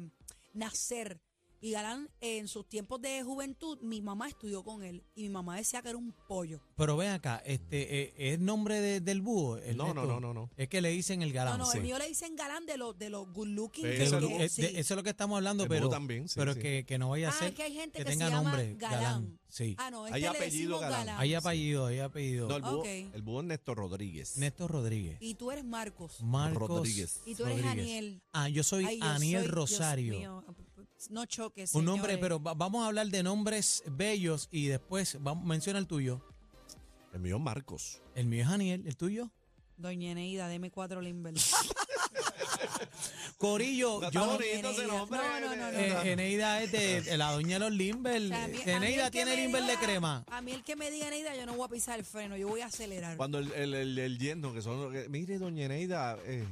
nacer. 0.53 1.21
Y 1.61 1.71
Galán, 1.71 2.09
en 2.21 2.47
sus 2.47 2.67
tiempos 2.69 3.01
de 3.01 3.21
juventud, 3.23 3.77
mi 3.81 4.01
mamá 4.01 4.29
estudió 4.29 4.63
con 4.63 4.81
él. 4.83 5.03
Y 5.15 5.23
mi 5.23 5.29
mamá 5.29 5.57
decía 5.57 5.81
que 5.81 5.89
era 5.89 5.97
un 5.97 6.13
pollo. 6.27 6.61
Pero 6.77 6.95
ven 6.95 7.09
acá, 7.11 7.41
este, 7.45 8.01
eh, 8.01 8.13
¿es 8.17 8.39
nombre 8.39 8.79
de- 8.79 9.01
del 9.01 9.21
búho? 9.21 9.57
No, 9.75 9.93
no, 9.93 10.05
no, 10.05 10.19
no, 10.21 10.33
no. 10.33 10.49
Es 10.55 10.69
que 10.69 10.79
le 10.81 10.89
dicen 10.89 11.21
el 11.21 11.33
galán. 11.33 11.57
no, 11.57 11.65
no, 11.65 11.71
sí. 11.71 11.79
el 11.79 11.83
mío 11.83 11.97
le 11.97 12.07
dicen 12.07 12.35
Galán 12.37 12.65
de 12.65 12.77
los 12.77 12.97
de 12.97 13.09
los 13.09 13.27
good 13.33 13.47
looking. 13.47 13.83
Sí, 13.85 13.91
que- 13.91 13.97
Que- 14.09 14.27
que- 14.27 14.43
eh, 14.45 14.49
sí. 14.49 14.61
de- 14.61 14.79
eso 14.79 14.93
es 14.93 14.95
lo 14.97 15.03
que 15.03 15.09
estamos 15.09 15.35
hablando, 15.35 15.63
El 15.63 15.69
búho 15.69 15.75
pero, 15.77 15.89
también, 15.89 16.29
sí, 16.29 16.35
pero 16.37 16.53
sí. 16.53 16.59
Que, 16.61 16.85
que 16.87 16.97
no 16.97 17.09
vaya 17.09 17.27
a 17.27 17.31
Ah, 17.31 17.35
ser 17.39 17.49
es 17.49 17.55
que 17.55 17.63
hay 17.63 17.73
gente 17.73 17.97
que 17.99 18.05
que, 18.05 18.09
tenga 18.11 18.29
llama 18.29 18.43
nombre 18.51 18.75
Galán. 18.75 19.37
Sí. 19.49 19.75
Ah, 19.79 19.89
no, 19.91 20.05
Hay 20.05 20.11
este 20.13 20.19
le 20.21 20.27
apellido 20.27 20.45
decimos 20.75 20.81
Galán. 20.81 20.99
Galán. 21.07 21.21
Hay 21.21 21.33
apellido, 21.33 21.85
hay 21.87 21.99
apellido. 21.99 22.47
No, 22.47 22.55
el 22.55 22.61
búho, 22.61 22.79
Ok. 22.79 22.85
el 22.87 23.21
búho 23.21 23.39
es 23.41 23.45
Néstor 23.47 23.77
Rodríguez. 23.77 24.37
Néstor 24.37 24.71
Rodríguez. 24.71 25.17
Y 25.19 25.35
tú 25.35 25.51
eres 25.51 25.65
Marcos. 25.65 26.21
Marcos 26.21 26.69
Rodríguez. 26.69 27.19
Y 27.25 27.35
tú 27.35 27.43
eres 27.45 27.57
Rodríguez. 27.63 27.71
Aniel. 27.87 28.21
Ah, 28.31 28.47
yo 28.47 28.63
soy 28.63 28.99
Aniel 29.01 29.49
Rosario. 29.49 30.43
No 31.09 31.25
choques. 31.25 31.73
Un 31.73 31.85
nombre, 31.85 32.13
señores. 32.13 32.21
pero 32.21 32.41
va- 32.41 32.53
vamos 32.53 32.83
a 32.83 32.87
hablar 32.87 33.07
de 33.07 33.23
nombres 33.23 33.83
bellos 33.87 34.47
y 34.51 34.67
después 34.67 35.17
vamos, 35.21 35.45
menciona 35.45 35.79
el 35.79 35.87
tuyo. 35.87 36.21
El 37.13 37.21
mío 37.21 37.37
es 37.37 37.41
Marcos. 37.41 38.01
El 38.15 38.25
mío 38.27 38.43
es 38.43 38.49
Aniel, 38.49 38.83
el 38.85 38.95
tuyo. 38.97 39.31
Doña 39.77 40.11
Eneida, 40.11 40.47
deme 40.49 40.69
cuatro 40.71 41.01
Limber. 41.01 41.33
Corillo, 43.37 43.95
Está 44.03 44.09
yo 44.11 44.25
no, 44.25 44.33
bonito 44.33 44.69
ese 44.69 44.87
nombre. 44.87 45.17
No, 45.19 45.39
no, 45.39 45.55
no, 45.55 45.71
no. 45.71 45.77
eh, 45.79 46.11
Eneida 46.11 46.61
es 46.61 46.71
de, 46.71 47.01
de 47.01 47.17
la 47.17 47.31
doña 47.31 47.53
de 47.55 47.59
los 47.59 47.71
Limber. 47.71 48.21
O 48.23 48.27
sea, 48.27 48.43
a 48.43 48.47
mí- 48.47 48.57
a 48.61 48.65
mí 48.65 48.71
Eneida 48.71 49.05
el 49.05 49.11
que 49.11 49.17
tiene 49.23 49.35
me 49.35 49.41
Limber 49.43 49.63
de 49.63 49.73
diga- 49.73 49.79
crema. 49.79 50.25
A 50.29 50.41
mí 50.41 50.51
el 50.51 50.63
que 50.63 50.75
me 50.75 50.91
diga 50.91 51.07
Eneida, 51.07 51.35
yo 51.35 51.45
no 51.45 51.53
voy 51.55 51.65
a 51.65 51.69
pisar 51.69 51.97
el 51.99 52.05
freno, 52.05 52.35
yo 52.35 52.47
voy 52.49 52.61
a 52.61 52.65
acelerar. 52.65 53.15
Cuando 53.15 53.39
el, 53.39 53.51
el, 53.53 53.73
el, 53.73 53.97
el 53.99 54.17
yerno, 54.19 54.53
que 54.53 54.61
son. 54.61 54.91
que- 54.91 55.07
mire, 55.07 55.37
doña 55.39 55.65
Eneida. 55.65 56.17
eh, 56.25 56.45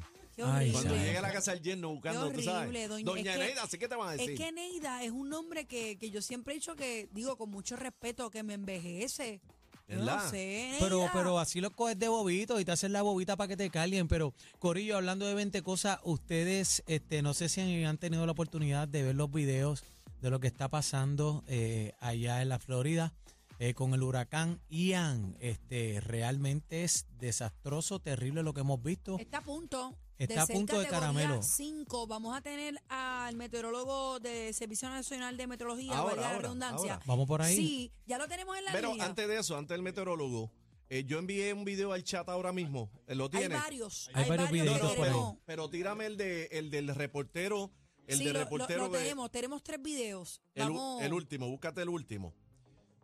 Ay, 0.45 0.69
horrible. 0.69 0.71
cuando 0.73 0.95
llega 0.95 1.19
a 1.19 1.21
la 1.21 1.31
casa 1.31 1.51
del 1.51 1.61
yerno 1.61 1.89
buscando, 1.89 2.29
Qué 2.29 2.35
tú 2.37 2.41
sabes. 2.43 2.61
horrible, 2.61 2.87
doña- 2.87 3.05
Doña, 3.05 3.31
es 3.31 3.37
que- 3.37 3.43
Eneida, 3.45 3.63
¿así 3.63 3.77
que 3.77 3.87
te 3.87 3.95
van 3.95 4.09
a 4.09 4.11
decir? 4.13 4.29
Es 4.31 4.37
que 4.39 4.51
Neida 4.51 5.03
es 5.03 5.11
un 5.11 5.29
nombre 5.29 5.65
que, 5.65 5.97
que 5.97 6.09
yo 6.11 6.21
siempre 6.21 6.53
he 6.53 6.57
dicho 6.57 6.75
que, 6.75 7.09
digo 7.11 7.37
con 7.37 7.49
mucho 7.49 7.75
respeto, 7.75 8.29
que 8.29 8.43
me 8.43 8.53
envejece. 8.55 9.41
Yo 9.87 9.95
no 9.99 10.05
¿Verdad? 10.05 10.29
sé, 10.29 10.75
Pero, 10.79 10.97
Neida. 10.97 11.11
pero 11.13 11.39
así 11.39 11.61
lo 11.61 11.71
coges 11.71 11.97
de 11.97 12.09
bobito 12.09 12.59
y 12.59 12.65
te 12.65 12.73
hacen 12.73 12.91
la 12.91 13.01
bobita 13.03 13.37
para 13.37 13.47
que 13.47 13.55
te 13.57 13.69
calien. 13.69 14.07
Pero, 14.09 14.33
Corillo, 14.59 14.97
hablando 14.97 15.25
de 15.25 15.33
20 15.33 15.61
cosas, 15.63 15.99
ustedes, 16.03 16.83
este, 16.87 17.21
no 17.21 17.33
sé 17.33 17.47
si 17.47 17.61
han, 17.61 17.85
han 17.85 17.97
tenido 17.97 18.25
la 18.25 18.33
oportunidad 18.33 18.87
de 18.89 19.03
ver 19.03 19.15
los 19.15 19.31
videos 19.31 19.83
de 20.21 20.29
lo 20.29 20.39
que 20.41 20.47
está 20.47 20.67
pasando 20.67 21.43
eh, 21.47 21.93
allá 22.01 22.41
en 22.41 22.49
la 22.49 22.59
Florida 22.59 23.13
eh, 23.59 23.73
con 23.75 23.93
el 23.93 24.03
huracán 24.03 24.59
Ian. 24.69 25.37
Este, 25.39 26.01
realmente 26.01 26.83
es 26.83 27.05
desastroso, 27.17 27.99
terrible 27.99 28.43
lo 28.43 28.53
que 28.53 28.61
hemos 28.61 28.83
visto. 28.83 29.17
Está 29.19 29.37
a 29.37 29.43
punto. 29.43 29.95
Está 30.17 30.43
a 30.43 30.47
punto 30.47 30.79
de 30.79 30.87
caramelo. 30.87 31.43
5. 31.43 32.07
Vamos 32.07 32.35
a 32.35 32.41
tener 32.41 32.81
al 32.89 33.35
meteorólogo 33.35 34.19
de 34.19 34.51
Servicio 34.53 34.89
Nacional 34.89 35.37
de 35.37 35.45
Meteorología, 35.47 35.95
Ahora, 35.97 36.15
valga 36.15 36.31
la 36.33 36.39
redundancia. 36.39 36.93
ahora. 36.95 37.05
Vamos 37.05 37.27
por 37.27 37.41
ahí. 37.41 37.55
Sí, 37.55 37.91
ya 38.05 38.17
lo 38.17 38.27
tenemos 38.27 38.57
en 38.57 38.65
la 38.65 38.71
Pero 38.71 38.91
línea. 38.91 39.05
antes 39.05 39.27
de 39.27 39.37
eso, 39.39 39.55
antes 39.57 39.75
del 39.75 39.83
meteorólogo, 39.83 40.51
eh, 40.89 41.03
yo 41.05 41.19
envié 41.19 41.53
un 41.53 41.65
video 41.65 41.93
al 41.93 42.03
chat 42.03 42.27
ahora 42.29 42.51
mismo. 42.51 42.89
Eh, 43.07 43.13
¿Lo 43.15 43.25
hay 43.25 43.29
tienes? 43.31 43.61
varios. 43.61 44.09
Hay 44.13 44.27
varios 44.29 44.49
ahí. 44.51 44.95
queremos- 44.95 45.37
Pero 45.45 45.69
tírame 45.69 46.05
el, 46.07 46.17
de, 46.17 46.45
el 46.51 46.71
del 46.71 46.93
reportero. 46.95 47.71
El 48.07 48.17
sí, 48.19 48.23
del 48.23 48.33
lo- 48.33 48.39
lo- 48.39 48.45
reportero 48.45 48.83
lo 48.87 48.89
de- 48.93 48.99
tenemos. 48.99 49.29
Tenemos 49.31 49.61
tres 49.63 49.81
videos. 49.81 50.41
El, 50.55 50.69
u- 50.69 50.73
Vamos. 50.75 51.03
el 51.03 51.13
último, 51.13 51.47
búscate 51.49 51.81
el 51.81 51.89
último. 51.89 52.33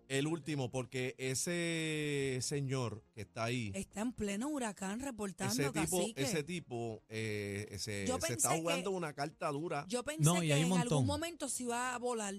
El 0.09 0.27
último, 0.27 0.69
porque 0.69 1.15
ese 1.17 2.39
señor 2.41 3.03
que 3.15 3.21
está 3.21 3.45
ahí, 3.45 3.71
Está 3.73 4.01
en 4.01 4.11
pleno 4.13 4.49
huracán 4.49 4.99
reportando, 4.99 5.53
ese 5.53 5.71
tipo, 5.71 5.97
cacique. 5.99 6.21
ese 6.21 6.43
tipo 6.43 7.01
eh, 7.09 7.67
ese- 7.71 8.05
Yo 8.05 8.19
se 8.19 8.33
está 8.33 8.55
jugando 8.57 8.91
que- 8.91 8.97
una 8.97 9.13
carta 9.13 9.49
dura. 9.49 9.85
Yo 9.87 10.03
pensé 10.03 10.23
No, 10.23 10.43
y 10.43 10.47
que 10.47 10.55
en 10.57 10.71
algún 10.73 11.05
momento 11.05 11.49
se 11.49 11.63
iba 11.63 11.95
a 11.95 11.97
volar, 11.99 12.35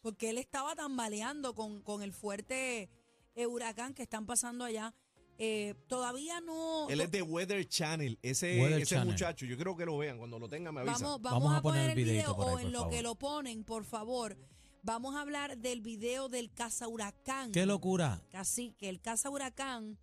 porque 0.00 0.30
él 0.30 0.38
estaba 0.38 0.74
tambaleando 0.74 1.54
con, 1.54 1.82
con 1.82 2.02
el 2.02 2.12
fuerte 2.12 2.88
eh, 3.34 3.46
huracán 3.46 3.94
que 3.94 4.02
están 4.02 4.26
pasando 4.26 4.64
allá. 4.64 4.94
Eh, 5.38 5.74
todavía 5.88 6.40
no... 6.40 6.88
Él 6.88 7.00
es 7.00 7.10
de 7.10 7.22
Weather 7.22 7.66
Channel, 7.66 8.18
ese, 8.22 8.60
Weather 8.60 8.82
ese 8.82 8.94
Channel. 8.94 9.08
muchacho. 9.08 9.44
Yo 9.46 9.56
creo 9.58 9.76
que 9.76 9.84
lo 9.86 9.96
vean. 9.98 10.18
Cuando 10.18 10.38
lo 10.38 10.48
tengan, 10.48 10.72
me 10.74 10.82
avisan. 10.82 11.02
Vamos, 11.02 11.22
vamos, 11.22 11.40
Vamos 11.42 11.54
a, 11.54 11.58
a 11.58 11.62
poner 11.62 11.80
poner 11.82 11.90
el 11.92 11.98
el 11.98 12.04
videito 12.04 12.34
video 12.34 12.36
por 12.36 12.46
ahí, 12.48 12.54
o 12.54 12.58
en 12.58 12.62
por 12.64 12.72
lo 12.72 12.78
favor. 12.80 12.94
que 12.94 13.02
lo 13.02 13.14
ponen, 13.16 13.64
por 13.64 13.84
favor. 13.84 14.36
Vamos 14.84 15.14
a 15.14 15.20
hablar 15.20 15.58
del 15.58 15.80
video 15.80 16.28
del 16.28 16.52
caza 16.52 16.88
huracán. 16.88 17.52
¡Qué 17.52 17.66
locura! 17.66 18.20
Así 18.32 18.74
que 18.78 18.88
el 18.88 19.00
caza 19.00 19.30
huracán 19.30 19.96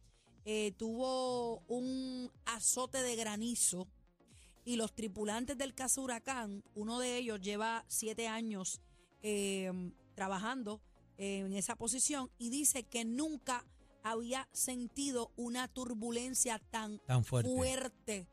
eh, 0.46 0.72
tuvo 0.78 1.60
un 1.68 2.32
azote 2.46 3.02
de 3.02 3.18
granizo 3.18 3.90
y 4.64 4.78
los 4.78 4.94
tripulantes 4.94 5.58
del 5.58 5.76
caza 5.76 6.00
huracán, 6.00 6.64
uno 6.76 7.00
de 7.00 7.18
ellos 7.18 7.42
lleva 7.42 7.84
siete 7.90 8.30
años 8.30 8.80
eh, 9.22 9.70
trabajando 10.16 10.80
eh, 11.18 11.40
en 11.40 11.54
esa 11.54 11.76
posición 11.76 12.32
y 12.38 12.50
dice 12.50 12.84
que 12.84 13.04
nunca 13.04 13.66
había 14.02 14.48
sentido 14.54 15.34
una 15.36 15.68
turbulencia 15.68 16.58
tan 16.72 17.00
Tan 17.00 17.26
fuerte. 17.26 18.30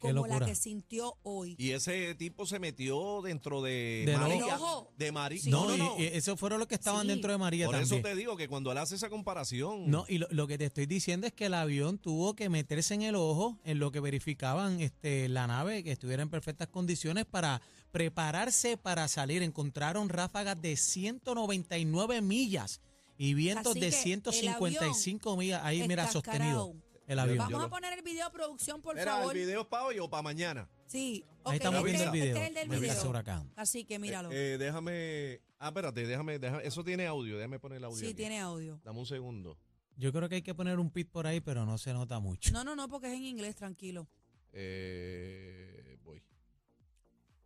Como 0.00 0.26
la 0.26 0.44
que 0.44 0.54
sintió 0.54 1.16
hoy. 1.22 1.54
Y 1.58 1.70
ese 1.70 2.14
tipo 2.16 2.46
se 2.46 2.58
metió 2.58 3.22
dentro 3.22 3.62
de 3.62 4.12
María. 4.18 4.56
ojo. 4.56 4.92
De 4.96 5.12
María. 5.12 5.40
Sí. 5.40 5.50
No, 5.50 5.66
no, 5.68 5.74
y- 5.74 5.78
no. 5.78 5.94
y 5.98 6.04
esos 6.06 6.38
fueron 6.40 6.58
los 6.58 6.66
que 6.68 6.74
estaban 6.74 7.02
Sí. 7.02 7.08
dentro 7.08 7.30
de 7.32 7.38
María 7.38 7.66
Por 7.66 7.76
también. 7.76 8.00
eso 8.00 8.08
te 8.08 8.14
digo 8.16 8.36
que 8.36 8.48
cuando 8.48 8.72
él 8.72 8.78
hace 8.78 8.94
esa 8.96 9.08
comparación. 9.10 9.90
No, 9.90 10.04
y 10.08 10.18
lo, 10.18 10.26
lo 10.30 10.46
que 10.46 10.58
te 10.58 10.64
estoy 10.66 10.86
diciendo 10.86 11.26
es 11.26 11.32
que 11.32 11.46
el 11.46 11.54
avión 11.54 11.98
tuvo 11.98 12.34
que 12.34 12.48
meterse 12.48 12.94
en 12.94 13.02
el 13.02 13.14
ojo 13.14 13.58
en 13.64 13.78
lo 13.78 13.92
que 13.92 14.00
verificaban 14.00 14.80
este, 14.80 15.28
la 15.28 15.46
nave 15.46 15.84
que 15.84 15.92
estuviera 15.92 16.22
en 16.22 16.30
perfectas 16.30 16.68
condiciones 16.68 17.26
para 17.26 17.60
prepararse 17.92 18.76
para 18.76 19.06
salir. 19.08 19.42
Encontraron 19.42 20.08
ráfagas 20.08 20.60
de 20.60 20.76
199 20.76 22.20
millas 22.22 22.80
y 23.18 23.34
vientos 23.34 23.72
Así 23.72 23.80
de 23.80 23.90
que 23.90 23.96
el 23.96 24.02
155 24.02 25.36
millas. 25.36 25.60
Ahí, 25.64 25.86
mira, 25.86 26.10
sostenido 26.10 26.74
el 27.12 27.18
avión. 27.18 27.38
Vamos 27.38 27.50
Yo 27.50 27.58
a 27.58 27.62
lo- 27.62 27.70
poner 27.70 27.92
el 27.92 28.02
video 28.02 28.30
producción, 28.30 28.80
por 28.80 28.98
favor. 28.98 29.36
el 29.36 29.42
video 29.42 29.60
es 29.62 29.66
para 29.66 29.84
hoy 29.84 29.98
o 29.98 30.08
para 30.08 30.22
mañana. 30.22 30.68
Sí, 30.86 31.24
Ahí 31.26 31.40
ok, 31.42 31.52
estamos 31.54 31.78
este- 31.80 31.90
viendo 31.90 32.04
el 32.04 32.10
video. 32.12 32.28
Este 32.36 32.42
es 32.42 32.48
el 32.48 32.54
del 32.70 32.80
video. 32.80 33.08
huracán. 33.10 33.52
Así 33.56 33.84
que 33.84 33.98
míralo. 33.98 34.30
Eh, 34.32 34.54
eh, 34.54 34.58
déjame. 34.58 35.40
Ah, 35.58 35.68
espérate, 35.68 36.06
déjame, 36.06 36.38
déjame. 36.38 36.66
Eso 36.66 36.82
tiene 36.84 37.06
audio. 37.06 37.36
Déjame 37.36 37.58
poner 37.58 37.78
el 37.78 37.84
audio. 37.84 37.98
sí, 37.98 38.06
aquí. 38.06 38.14
tiene 38.14 38.40
audio. 38.40 38.80
Dame 38.84 38.98
un 38.98 39.06
segundo. 39.06 39.58
Yo 39.96 40.12
creo 40.12 40.28
que 40.28 40.36
hay 40.36 40.42
que 40.42 40.54
poner 40.54 40.78
un 40.78 40.90
pit 40.90 41.10
por 41.10 41.26
ahí, 41.26 41.40
pero 41.40 41.66
no 41.66 41.76
se 41.76 41.92
nota 41.92 42.18
mucho. 42.20 42.52
No, 42.52 42.64
no, 42.64 42.74
no, 42.74 42.88
porque 42.88 43.08
es 43.08 43.14
en 43.14 43.24
inglés, 43.24 43.54
tranquilo. 43.56 44.08
Eh, 44.52 45.98
voy. 46.02 46.22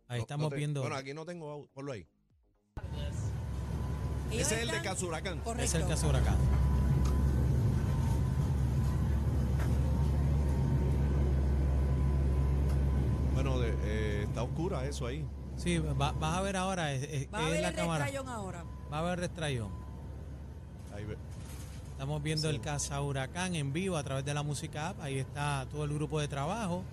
Ahí 0.07 0.19
No, 0.19 0.23
estamos 0.23 0.43
no 0.45 0.49
te- 0.51 0.55
viendo. 0.55 0.81
Bueno, 0.81 0.95
aquí 0.95 1.13
no 1.13 1.25
tengo 1.25 1.49
audio. 1.51 1.69
Ponlo 1.73 1.91
ahí. 1.91 2.07
Ellos 4.31 4.41
Ese 4.47 4.55
es 4.55 4.61
el 4.61 4.67
de 4.69 4.77
están- 4.77 4.83
Cazuracán. 4.83 5.39
Correcto. 5.41 5.65
es 5.65 5.73
el 5.75 5.87
caso 5.87 6.07
huracán. 6.09 6.37
Bueno, 13.33 13.59
de- 13.59 13.75
eh, 13.83 14.24
está 14.35 14.43
oscura 14.43 14.85
eso 14.85 15.07
ahí. 15.07 15.25
Sí, 15.55 15.77
va- 15.77 16.11
vas 16.11 16.37
a 16.37 16.41
ver 16.41 16.57
ahora. 16.57 16.91
Es, 16.93 17.03
es- 17.03 17.33
Va 17.33 17.39
a 17.39 17.43
es 17.45 17.51
ver 17.51 17.61
la 17.61 17.69
el 17.69 17.75
cámara. 17.75 18.03
restrayón 18.03 18.27
ahora. 18.29 18.65
Va 18.91 18.99
a 18.99 19.01
ver 19.01 19.19
restrayón. 19.19 19.69
Ahí 20.93 21.05
ve. 21.05 21.17
Estamos 21.93 22.21
viendo 22.21 22.49
Sí. 22.49 22.55
el 22.55 22.59
Casa 22.61 23.01
Huracán 23.01 23.55
en 23.55 23.71
vivo 23.71 23.95
a 23.95 24.03
través 24.03 24.25
de 24.25 24.33
la 24.33 24.43
música 24.43 24.89
app. 24.89 24.99
Ahí 24.99 25.17
está 25.19 25.65
todo 25.71 25.85
el 25.85 25.93
grupo 25.93 26.19
de 26.19 26.27
trabajo. 26.27 26.83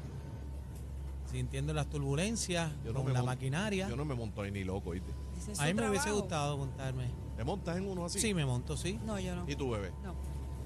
Sintiendo 1.32 1.72
las 1.74 1.86
turbulencias 1.88 2.70
Yo 2.84 2.92
no 2.92 2.98
con 3.00 3.06
me 3.08 3.12
la 3.12 3.20
mon- 3.20 3.26
maquinaria. 3.26 3.88
Yo 3.88 3.96
no 3.96 4.04
me 4.04 4.14
monto 4.14 4.42
ahí 4.42 4.52
ni 4.52 4.62
loco, 4.62 4.90
¿viste? 4.90 5.10
Ese 5.38 5.52
es 5.52 5.60
a 5.60 5.64
mí 5.64 5.74
me 5.74 5.88
hubiese 5.88 6.04
trabajo. 6.04 6.20
gustado 6.20 6.58
montarme. 6.58 7.06
¿Te 7.36 7.42
montas 7.42 7.76
en 7.76 7.88
uno 7.88 8.04
así? 8.04 8.20
Sí, 8.20 8.34
me 8.34 8.44
monto, 8.46 8.76
sí. 8.76 9.00
No, 9.04 9.18
yo 9.18 9.34
no. 9.34 9.44
¿Y 9.48 9.56
tu 9.56 9.70
bebé? 9.70 9.90
No, 10.04 10.14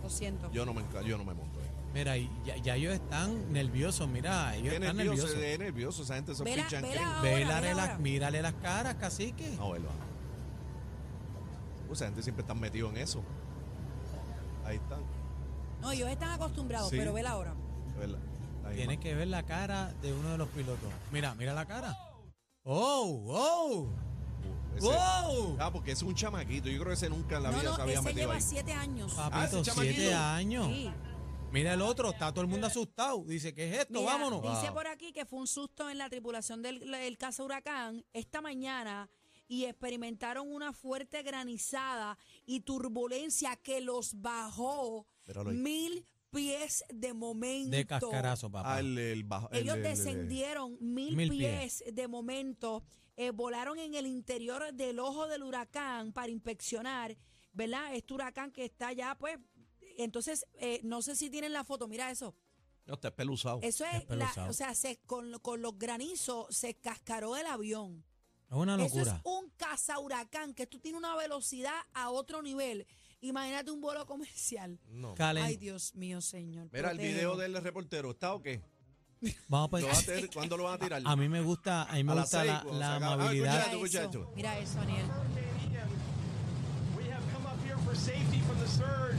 lo 0.03 0.11
siento. 0.11 0.51
Yo 0.53 0.67
no 0.67 0.75
me, 0.75 0.83
enca- 0.83 1.03
yo 1.03 1.17
no 1.17 1.25
me 1.25 1.33
monto. 1.33 1.56
Mira, 1.97 2.15
ya, 2.45 2.57
ya 2.59 2.77
ellos 2.77 2.93
están 2.93 3.51
nerviosos, 3.53 4.07
mira, 4.07 4.55
ellos 4.55 4.69
Qué 4.69 4.77
están 4.77 4.97
nervioso, 4.99 5.27
nerviosos. 5.29 5.43
es 5.53 5.59
nervioso. 5.59 6.03
Esa 6.03 6.15
gente 6.17 6.35
se 6.35 6.45
Vela- 6.45 6.63
pinchan. 6.65 6.83
vela 6.83 6.95
¿qué? 6.95 7.01
ahora, 7.05 7.23
Vélale 7.23 7.69
vela 7.69 7.87
las- 7.87 8.01
mírale 8.01 8.43
las 8.43 8.53
caras, 8.55 8.95
cacique. 8.97 9.51
No, 9.57 9.71
va. 9.71 9.79
Pues 11.87 11.99
esa 12.01 12.07
gente 12.07 12.23
siempre 12.23 12.43
está 12.43 12.53
metido 12.55 12.91
en 12.91 12.99
eso. 12.99 13.23
Ahí 14.67 14.77
están. 14.77 15.01
No, 15.81 15.91
ellos 15.93 16.11
están 16.11 16.31
acostumbrados, 16.33 16.91
Sí. 16.91 16.97
pero 16.99 17.13
vela 17.15 17.31
ahora. 17.31 17.55
de 17.95 17.99
verdad. 18.01 18.19
Ahí 18.67 18.77
Tienes 18.77 18.99
que 18.99 19.15
ver 19.15 19.29
la 19.29 19.45
cara 19.45 19.95
de 20.03 20.13
uno 20.13 20.33
de 20.33 20.37
los 20.39 20.49
pilotos. 20.49 20.91
Mira, 21.13 21.35
mira 21.35 21.55
la 21.55 21.65
cara. 21.65 21.97
¡Oh! 22.65 23.23
¡Oh! 23.27 23.83
Uh, 23.85 24.77
ese- 24.77 24.87
¡Wow! 24.87 25.57
Ah, 25.59 25.71
porque 25.73 25.93
es 25.93 26.03
un 26.03 26.15
chamaquito. 26.15 26.69
Yo 26.69 26.77
creo 26.81 26.89
que 26.89 26.93
ese 26.95 27.09
nunca 27.09 27.39
en 27.39 27.45
la 27.45 27.53
No, 27.53 27.59
vida 27.61 27.71
se 27.71 27.77
no, 27.79 27.83
había 27.85 27.95
ese 27.95 28.03
metido 28.03 28.23
lleva 28.25 28.35
ahí. 28.35 28.41
siete 28.43 28.73
años. 28.75 29.15
Papito, 29.15 29.37
Ah, 29.39 29.45
ese 29.45 29.65
siete 29.65 29.71
chamaquito. 29.71 30.19
años. 30.19 30.67
Sí. 30.67 30.91
Mira 31.57 31.75
el 31.75 31.81
otro, 31.83 32.11
está 32.11 32.31
todo 32.33 32.43
el 32.43 32.49
mundo 32.49 32.67
asustado. 32.67 33.25
Dice, 33.25 33.55
¿qué 33.55 33.69
es 33.71 33.79
esto? 33.81 34.01
Mira, 34.01 34.13
Vámonos. 34.13 34.43
Dice 34.61 34.73
por 34.73 34.87
aquí 34.87 35.13
que 35.13 35.25
fue 35.25 35.41
un 35.41 35.47
susto 35.47 35.89
en 35.89 35.99
la 35.99 36.09
tripulación 36.11 36.61
del, 36.63 36.81
del 36.81 37.17
caza 37.19 37.43
huracán 37.43 38.05
esta 38.13 38.41
mañana 38.41 39.09
y 39.49 39.65
experimentaron 39.65 40.53
una 40.53 40.73
fuerte 40.73 41.23
granizada 41.23 42.19
y 42.45 42.61
turbulencia 42.61 43.57
que 43.57 43.81
los 43.81 44.21
bajó 44.21 45.07
mil 45.47 46.05
pies 46.31 46.85
de 46.93 47.15
momento. 47.15 47.71
De 47.77 47.87
cascarazo, 47.87 48.51
papá. 48.51 48.75
Ah, 48.75 48.81
el, 48.81 48.99
el 48.99 49.25
bajo. 49.25 49.49
el- 49.51 49.59
Ellos 49.63 49.77
el- 49.77 49.87
el- 49.87 49.89
descendieron 49.97 50.77
mil, 50.81 51.17
Mil 51.17 51.31
pies, 51.31 51.83
de 51.91 52.09
momento, 52.09 52.83
eh, 53.17 53.31
volaron 53.31 53.79
en 53.79 53.95
el 53.95 54.07
interior 54.07 54.75
del 54.75 54.99
ojo 54.99 55.27
del 55.29 55.43
huracán 55.43 56.13
para 56.13 56.29
inspeccionar, 56.29 57.17
¿verdad? 57.53 57.95
Este 57.95 58.13
huracán 58.13 58.51
que 58.51 58.65
está 58.67 58.93
ya, 58.93 59.15
pues, 59.17 59.39
entonces, 60.05 60.47
eh, 60.55 60.81
no 60.85 61.03
sé 61.03 61.17
si 61.17 61.31
tienen 61.31 61.53
la 61.53 61.65
foto, 61.65 61.89
mira 61.89 62.11
eso. 62.11 62.35
No, 62.87 62.95
está 62.95 63.09
espeluzado. 63.09 63.59
Eso 63.63 63.85
es, 63.85 63.95
la- 63.95 64.07
peluzado. 64.07 64.51
o 64.51 64.53
sea, 64.53 64.75
se, 64.75 64.99
con, 65.07 65.39
con 65.41 65.61
los 65.63 65.79
granizos 65.79 66.47
se 66.55 66.75
cascaró 66.75 67.37
el 67.37 67.47
avión. 67.47 68.05
Es 68.49 68.57
una 68.57 68.75
Eso 68.77 68.85
es 68.85 68.95
locura. 69.09 69.21
un 69.25 69.51
caza 69.57 69.99
huracán, 69.99 70.55
que 70.55 70.67
tú 70.69 70.79
tienes 70.79 70.99
una 70.99 71.17
velocidad 71.17 71.75
a 71.95 72.11
otro 72.11 72.43
nivel. 72.43 72.87
Imagínate 73.21 73.73
un 73.73 73.81
vuelo 73.81 74.07
comercial. 74.07 74.79
No. 74.89 75.15
Calen- 75.17 75.43
Ay, 75.43 75.57
Dios 75.57 75.95
mío, 75.97 76.21
señor. 76.21 76.69
Mira, 76.73 76.93
el 76.93 76.99
video 76.99 77.37
del 77.37 77.61
reportero, 77.61 78.13
¿está 78.13 78.35
o 78.35 78.43
qué? 78.43 78.63
Vamos 79.49 79.73
a 79.73 79.81
¿Lo 79.81 79.87
pe- 79.87 79.93
va 79.93 79.99
a 79.99 80.03
tener- 80.03 80.31
¿Cuándo 80.31 80.57
lo 80.57 80.65
van 80.65 80.75
a 80.75 80.79
tirar? 80.79 81.03
A 81.05 81.17
mí 81.17 81.29
me 81.29 81.41
gusta, 81.41 81.85
a 81.85 81.95
mí 81.95 82.05
me 82.05 82.13
A 82.13 82.17
gusta 82.21 82.41
seis, 82.43 82.53
la. 82.73 82.93
Ah, 82.93 82.97
amabilidad. 82.97 83.53
Mira 83.67 83.73
Escucha 83.73 83.99
eso, 84.01 84.07
esto. 84.21 84.33
mira 84.37 84.59
eso, 84.61 84.79
Aniel. 84.79 85.07
Hurricane 85.07 85.73
Ian. 85.73 85.89
We 86.97 87.05
have 87.13 87.25
come 87.33 87.47
up 87.49 87.59
here 87.65 87.77
for 87.85 87.97
safety 87.97 88.39
from 88.43 88.59
the 88.61 88.69
surge. 88.69 89.19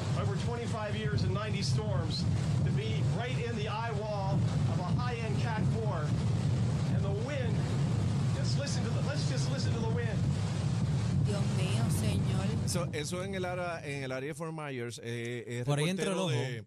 Over 0.19 0.35
25 0.45 0.95
years 0.95 1.23
and 1.23 1.33
90 1.33 1.61
storms, 1.61 2.23
to 2.65 2.71
be 2.71 3.01
right 3.17 3.37
in 3.47 3.55
the 3.55 3.67
eye 3.67 3.91
wall 3.99 4.39
of 4.73 4.79
a 4.79 4.89
high-end 4.99 5.39
Cat 5.41 5.61
4, 5.85 6.05
and 6.95 7.03
the 7.03 7.27
wind. 7.27 7.55
Just 8.35 8.59
listen 8.59 8.83
to 8.83 8.89
the. 8.89 9.07
Let's 9.07 9.29
just 9.29 9.51
listen 9.51 9.73
to 9.73 9.79
the 9.79 9.89
wind. 9.89 10.17
Dios 11.25 11.43
mío, 11.57 11.83
señor. 12.01 12.65
Eso, 12.65 12.87
eso 12.93 13.23
en 13.23 13.35
el 13.35 13.45
área, 13.45 13.85
en 13.85 14.03
el 14.03 14.11
área 14.11 14.27
de 14.29 14.35
Fort 14.35 14.53
Myers, 14.53 14.99
eh, 15.03 15.59
es 15.59 15.65
Por 15.65 15.79
ahí 15.79 15.93
de, 15.93 16.65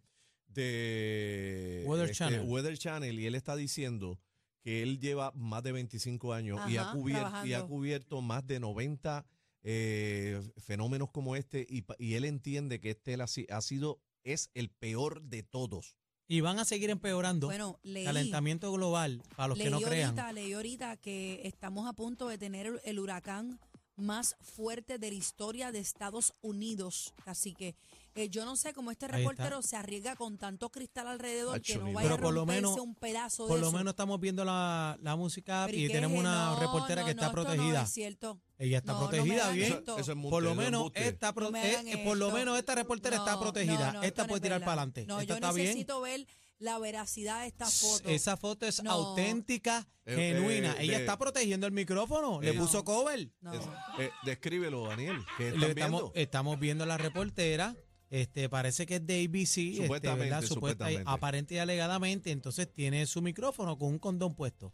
de 0.54 1.84
Weather 1.86 2.10
este, 2.10 2.14
Channel. 2.14 2.40
Weather 2.46 2.78
Channel 2.78 3.18
y 3.18 3.26
él 3.26 3.34
está 3.34 3.56
diciendo 3.56 4.18
que 4.62 4.82
él 4.82 4.98
lleva 4.98 5.32
más 5.34 5.62
de 5.62 5.72
25 5.72 6.32
años 6.32 6.60
y, 6.68 6.76
ha 6.78 6.92
cubierto, 6.92 7.46
y 7.46 7.52
ha 7.52 7.62
cubierto 7.62 8.22
más 8.22 8.46
de 8.46 8.60
90 8.60 9.26
eh, 9.64 10.40
fenómenos 10.58 11.10
como 11.10 11.36
este 11.36 11.66
y, 11.68 11.82
pa- 11.82 11.96
y 11.98 12.14
él 12.14 12.24
entiende 12.24 12.80
que 12.80 12.90
este 12.90 13.14
él 13.14 13.22
ha, 13.22 13.26
si- 13.26 13.46
ha 13.50 13.60
sido 13.60 14.00
es 14.22 14.50
el 14.54 14.70
peor 14.70 15.22
de 15.22 15.42
todos. 15.42 15.96
Y 16.26 16.40
van 16.40 16.58
a 16.58 16.64
seguir 16.64 16.88
empeorando. 16.90 17.48
Bueno, 17.48 17.78
leí, 17.82 18.04
Calentamiento 18.04 18.72
global, 18.72 19.22
para 19.36 19.48
los 19.48 19.58
que 19.58 19.68
no 19.68 19.80
crean. 19.80 20.10
ahorita, 20.18 20.32
leí 20.32 20.52
ahorita 20.54 20.96
que 20.96 21.42
estamos 21.44 21.86
a 21.86 21.92
punto 21.92 22.28
de 22.28 22.38
tener 22.38 22.66
el, 22.66 22.80
el 22.84 22.98
huracán 22.98 23.58
más 23.96 24.34
fuerte 24.40 24.98
de 24.98 25.10
la 25.10 25.14
historia 25.16 25.70
de 25.70 25.78
Estados 25.80 26.34
Unidos. 26.40 27.12
Así 27.26 27.52
que 27.54 27.76
eh, 28.14 28.28
yo 28.30 28.44
no 28.46 28.56
sé 28.56 28.72
cómo 28.72 28.90
este 28.90 29.06
reportero 29.06 29.60
se 29.62 29.76
arriesga 29.76 30.16
con 30.16 30.36
tanto 30.38 30.70
cristal 30.70 31.06
alrededor 31.08 31.60
que 31.60 31.76
no 31.76 31.92
vaya 31.92 32.02
Pero 32.08 32.14
a 32.14 32.18
por 32.18 32.32
lo 32.34 32.40
romperse 32.40 32.62
menos- 32.62 32.78
un 32.80 32.94
pedazo 32.94 33.46
Por 33.46 33.56
de 33.56 33.60
lo 33.60 33.68
eso. 33.68 33.76
menos 33.76 33.92
estamos 33.92 34.18
viendo 34.18 34.44
la, 34.44 34.98
la 35.02 35.16
música 35.16 35.68
y 35.70 35.88
tenemos 35.88 36.18
una 36.18 36.54
No, 36.54 36.60
reportera 36.60 37.02
no, 37.02 37.06
que 37.06 37.10
está 37.12 37.26
no, 37.26 37.32
protegida. 37.32 37.82
es 37.82 37.90
cierto. 37.90 38.40
Ella 38.58 38.78
está 38.78 38.92
No, 38.92 39.00
no 39.00 39.06
me 39.06 39.16
protegida 39.16 39.42
hagan 39.44 39.56
bien. 39.56 39.72
esto. 39.72 39.98
Es 39.98 40.06
Por 40.06 40.42
lo 40.42 40.54
menos 40.54 40.80
embuste. 40.80 41.08
está 41.08 41.32
pro- 41.34 41.46
No 41.46 41.50
me 41.50 41.66
eh, 41.66 41.72
hagan 41.76 41.88
eh, 41.88 42.02
por 42.04 42.16
lo 42.16 42.26
esto. 42.28 42.38
menos 42.38 42.58
esta 42.58 42.74
reportera 42.76 43.16
está 43.16 43.32
No, 43.32 43.40
protegida. 43.40 43.92
no, 43.92 43.98
no, 44.00 44.02
esta 44.04 44.22
no 44.22 44.28
puede 44.28 44.38
es 44.38 44.42
tirar 44.42 44.60
verdad. 44.60 44.66
para 44.72 44.82
adelante. 44.82 45.06
No, 45.06 45.20
esta 45.20 45.28
yo 45.28 45.34
está 45.34 45.52
bien. 45.52 45.66
necesito 45.66 46.00
ver 46.00 46.26
la 46.60 46.78
veracidad 46.78 47.40
de 47.42 47.48
esta 47.48 47.66
foto. 47.66 48.08
Esa 48.08 48.36
foto 48.36 48.64
es 48.66 48.82
No. 48.82 48.92
auténtica, 48.92 49.88
Eh, 50.06 50.14
genuina. 50.14 50.72
eh, 50.74 50.84
Ella 50.84 50.94
de- 50.98 51.00
está 51.00 51.18
protegiendo 51.18 51.66
el 51.66 51.72
micrófono. 51.72 52.40
Le 52.40 52.54
puso 52.54 52.84
cover. 52.84 53.28
No. 53.40 53.52
Es- 53.52 53.60
eh, 53.98 54.10
descríbelo, 54.24 54.86
Daniel. 54.86 55.18
¿Qué 55.36 55.44
Le 55.50 55.56
están 55.56 55.70
estamos, 55.70 56.00
viendo? 56.02 56.12
estamos 56.14 56.60
viendo 56.60 56.86
la 56.86 56.96
reportera. 56.96 57.74
Este, 58.10 58.48
parece 58.48 58.86
que 58.86 58.96
es 58.96 59.06
de 59.06 59.24
ABC, 59.24 59.70
este, 59.72 59.82
Supuestamente, 59.82 60.24
¿verdad? 60.30 60.42
Supuesta- 60.46 60.84
supuestamente. 60.84 61.02
aparente 61.06 61.54
y 61.56 61.58
alegadamente, 61.58 62.30
entonces 62.30 62.72
tiene 62.72 63.04
su 63.06 63.20
micrófono 63.22 63.76
con 63.76 63.88
un 63.88 63.98
condón 63.98 64.36
puesto. 64.36 64.72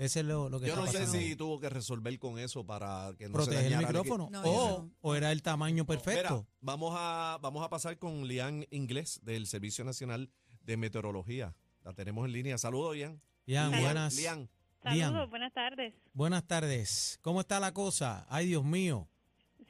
Ese 0.00 0.20
es 0.20 0.26
lo, 0.26 0.48
lo 0.48 0.58
que 0.58 0.66
Yo 0.66 0.72
está 0.72 0.84
no 0.86 0.90
sé 0.90 0.98
pasando. 1.00 1.18
si 1.18 1.36
tuvo 1.36 1.60
que 1.60 1.68
resolver 1.68 2.18
con 2.18 2.38
eso 2.38 2.64
para 2.64 3.12
que 3.18 3.28
no 3.28 3.32
se 3.38 3.44
proteger 3.44 3.64
el 3.66 3.72
dañara 3.72 3.88
el 3.90 3.94
micrófono 3.96 4.28
No, 4.30 4.42
o, 4.42 4.78
no. 4.84 4.90
o 5.02 5.14
era 5.14 5.30
el 5.30 5.42
tamaño 5.42 5.84
Mira, 5.86 6.00
perfecto. 6.02 6.46
vamos 6.60 6.94
a, 6.98 7.38
vamos 7.42 7.62
a 7.62 7.68
pasar 7.68 7.98
con 7.98 8.26
Lian 8.26 8.64
Inglés 8.70 9.20
del 9.22 9.46
Servicio 9.46 9.84
Nacional 9.84 10.30
de 10.62 10.76
Meteorología. 10.78 11.54
La 11.84 11.92
tenemos 11.92 12.24
en 12.24 12.32
línea. 12.32 12.56
Saludos, 12.56 12.96
Lian. 12.96 13.20
Lian, 13.46 13.70
Lian, 13.70 13.82
buenas. 13.82 14.16
Lian. 14.16 14.48
Saludos, 14.82 15.28
buenas 15.28 15.52
tardes. 15.52 15.94
buenas 16.14 16.46
tardes. 16.46 17.18
¿Cómo 17.20 17.40
está 17.42 17.60
la 17.60 17.72
cosa? 17.74 18.26
Ay, 18.30 18.46
Dios 18.46 18.64
mío. 18.64 19.06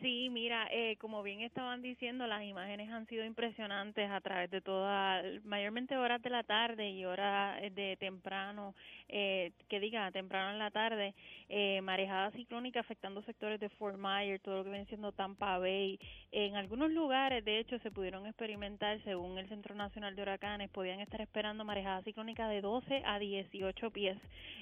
Sí, 0.00 0.30
mira, 0.30 0.66
eh, 0.70 0.96
como 0.96 1.22
bien 1.22 1.42
estaban 1.42 1.82
diciendo, 1.82 2.26
las 2.26 2.42
imágenes 2.42 2.88
han 2.90 3.06
sido 3.06 3.22
impresionantes 3.22 4.10
a 4.10 4.22
través 4.22 4.50
de 4.50 4.62
todas, 4.62 5.22
mayormente 5.44 5.94
horas 5.98 6.22
de 6.22 6.30
la 6.30 6.42
tarde 6.42 6.88
y 6.88 7.04
horas 7.04 7.60
de 7.74 7.98
temprano, 7.98 8.74
eh, 9.08 9.52
que 9.68 9.78
diga, 9.78 10.10
temprano 10.10 10.52
en 10.52 10.58
la 10.58 10.70
tarde, 10.70 11.14
eh, 11.50 11.82
marejada 11.82 12.30
ciclónica 12.30 12.80
afectando 12.80 13.22
sectores 13.24 13.60
de 13.60 13.68
Fort 13.68 13.98
Myers, 13.98 14.40
todo 14.40 14.56
lo 14.56 14.64
que 14.64 14.70
viene 14.70 14.86
siendo 14.86 15.12
Tampa 15.12 15.58
Bay. 15.58 15.98
En 16.32 16.56
algunos 16.56 16.90
lugares, 16.90 17.44
de 17.44 17.58
hecho, 17.58 17.78
se 17.80 17.90
pudieron 17.90 18.24
experimentar, 18.26 19.02
según 19.04 19.36
el 19.36 19.48
Centro 19.50 19.74
Nacional 19.74 20.16
de 20.16 20.22
Huracanes, 20.22 20.70
podían 20.70 21.00
estar 21.00 21.20
esperando 21.20 21.64
marejada 21.66 22.02
ciclónica 22.04 22.48
de 22.48 22.62
12 22.62 23.02
a 23.04 23.18
18 23.18 23.90
pies 23.90 24.16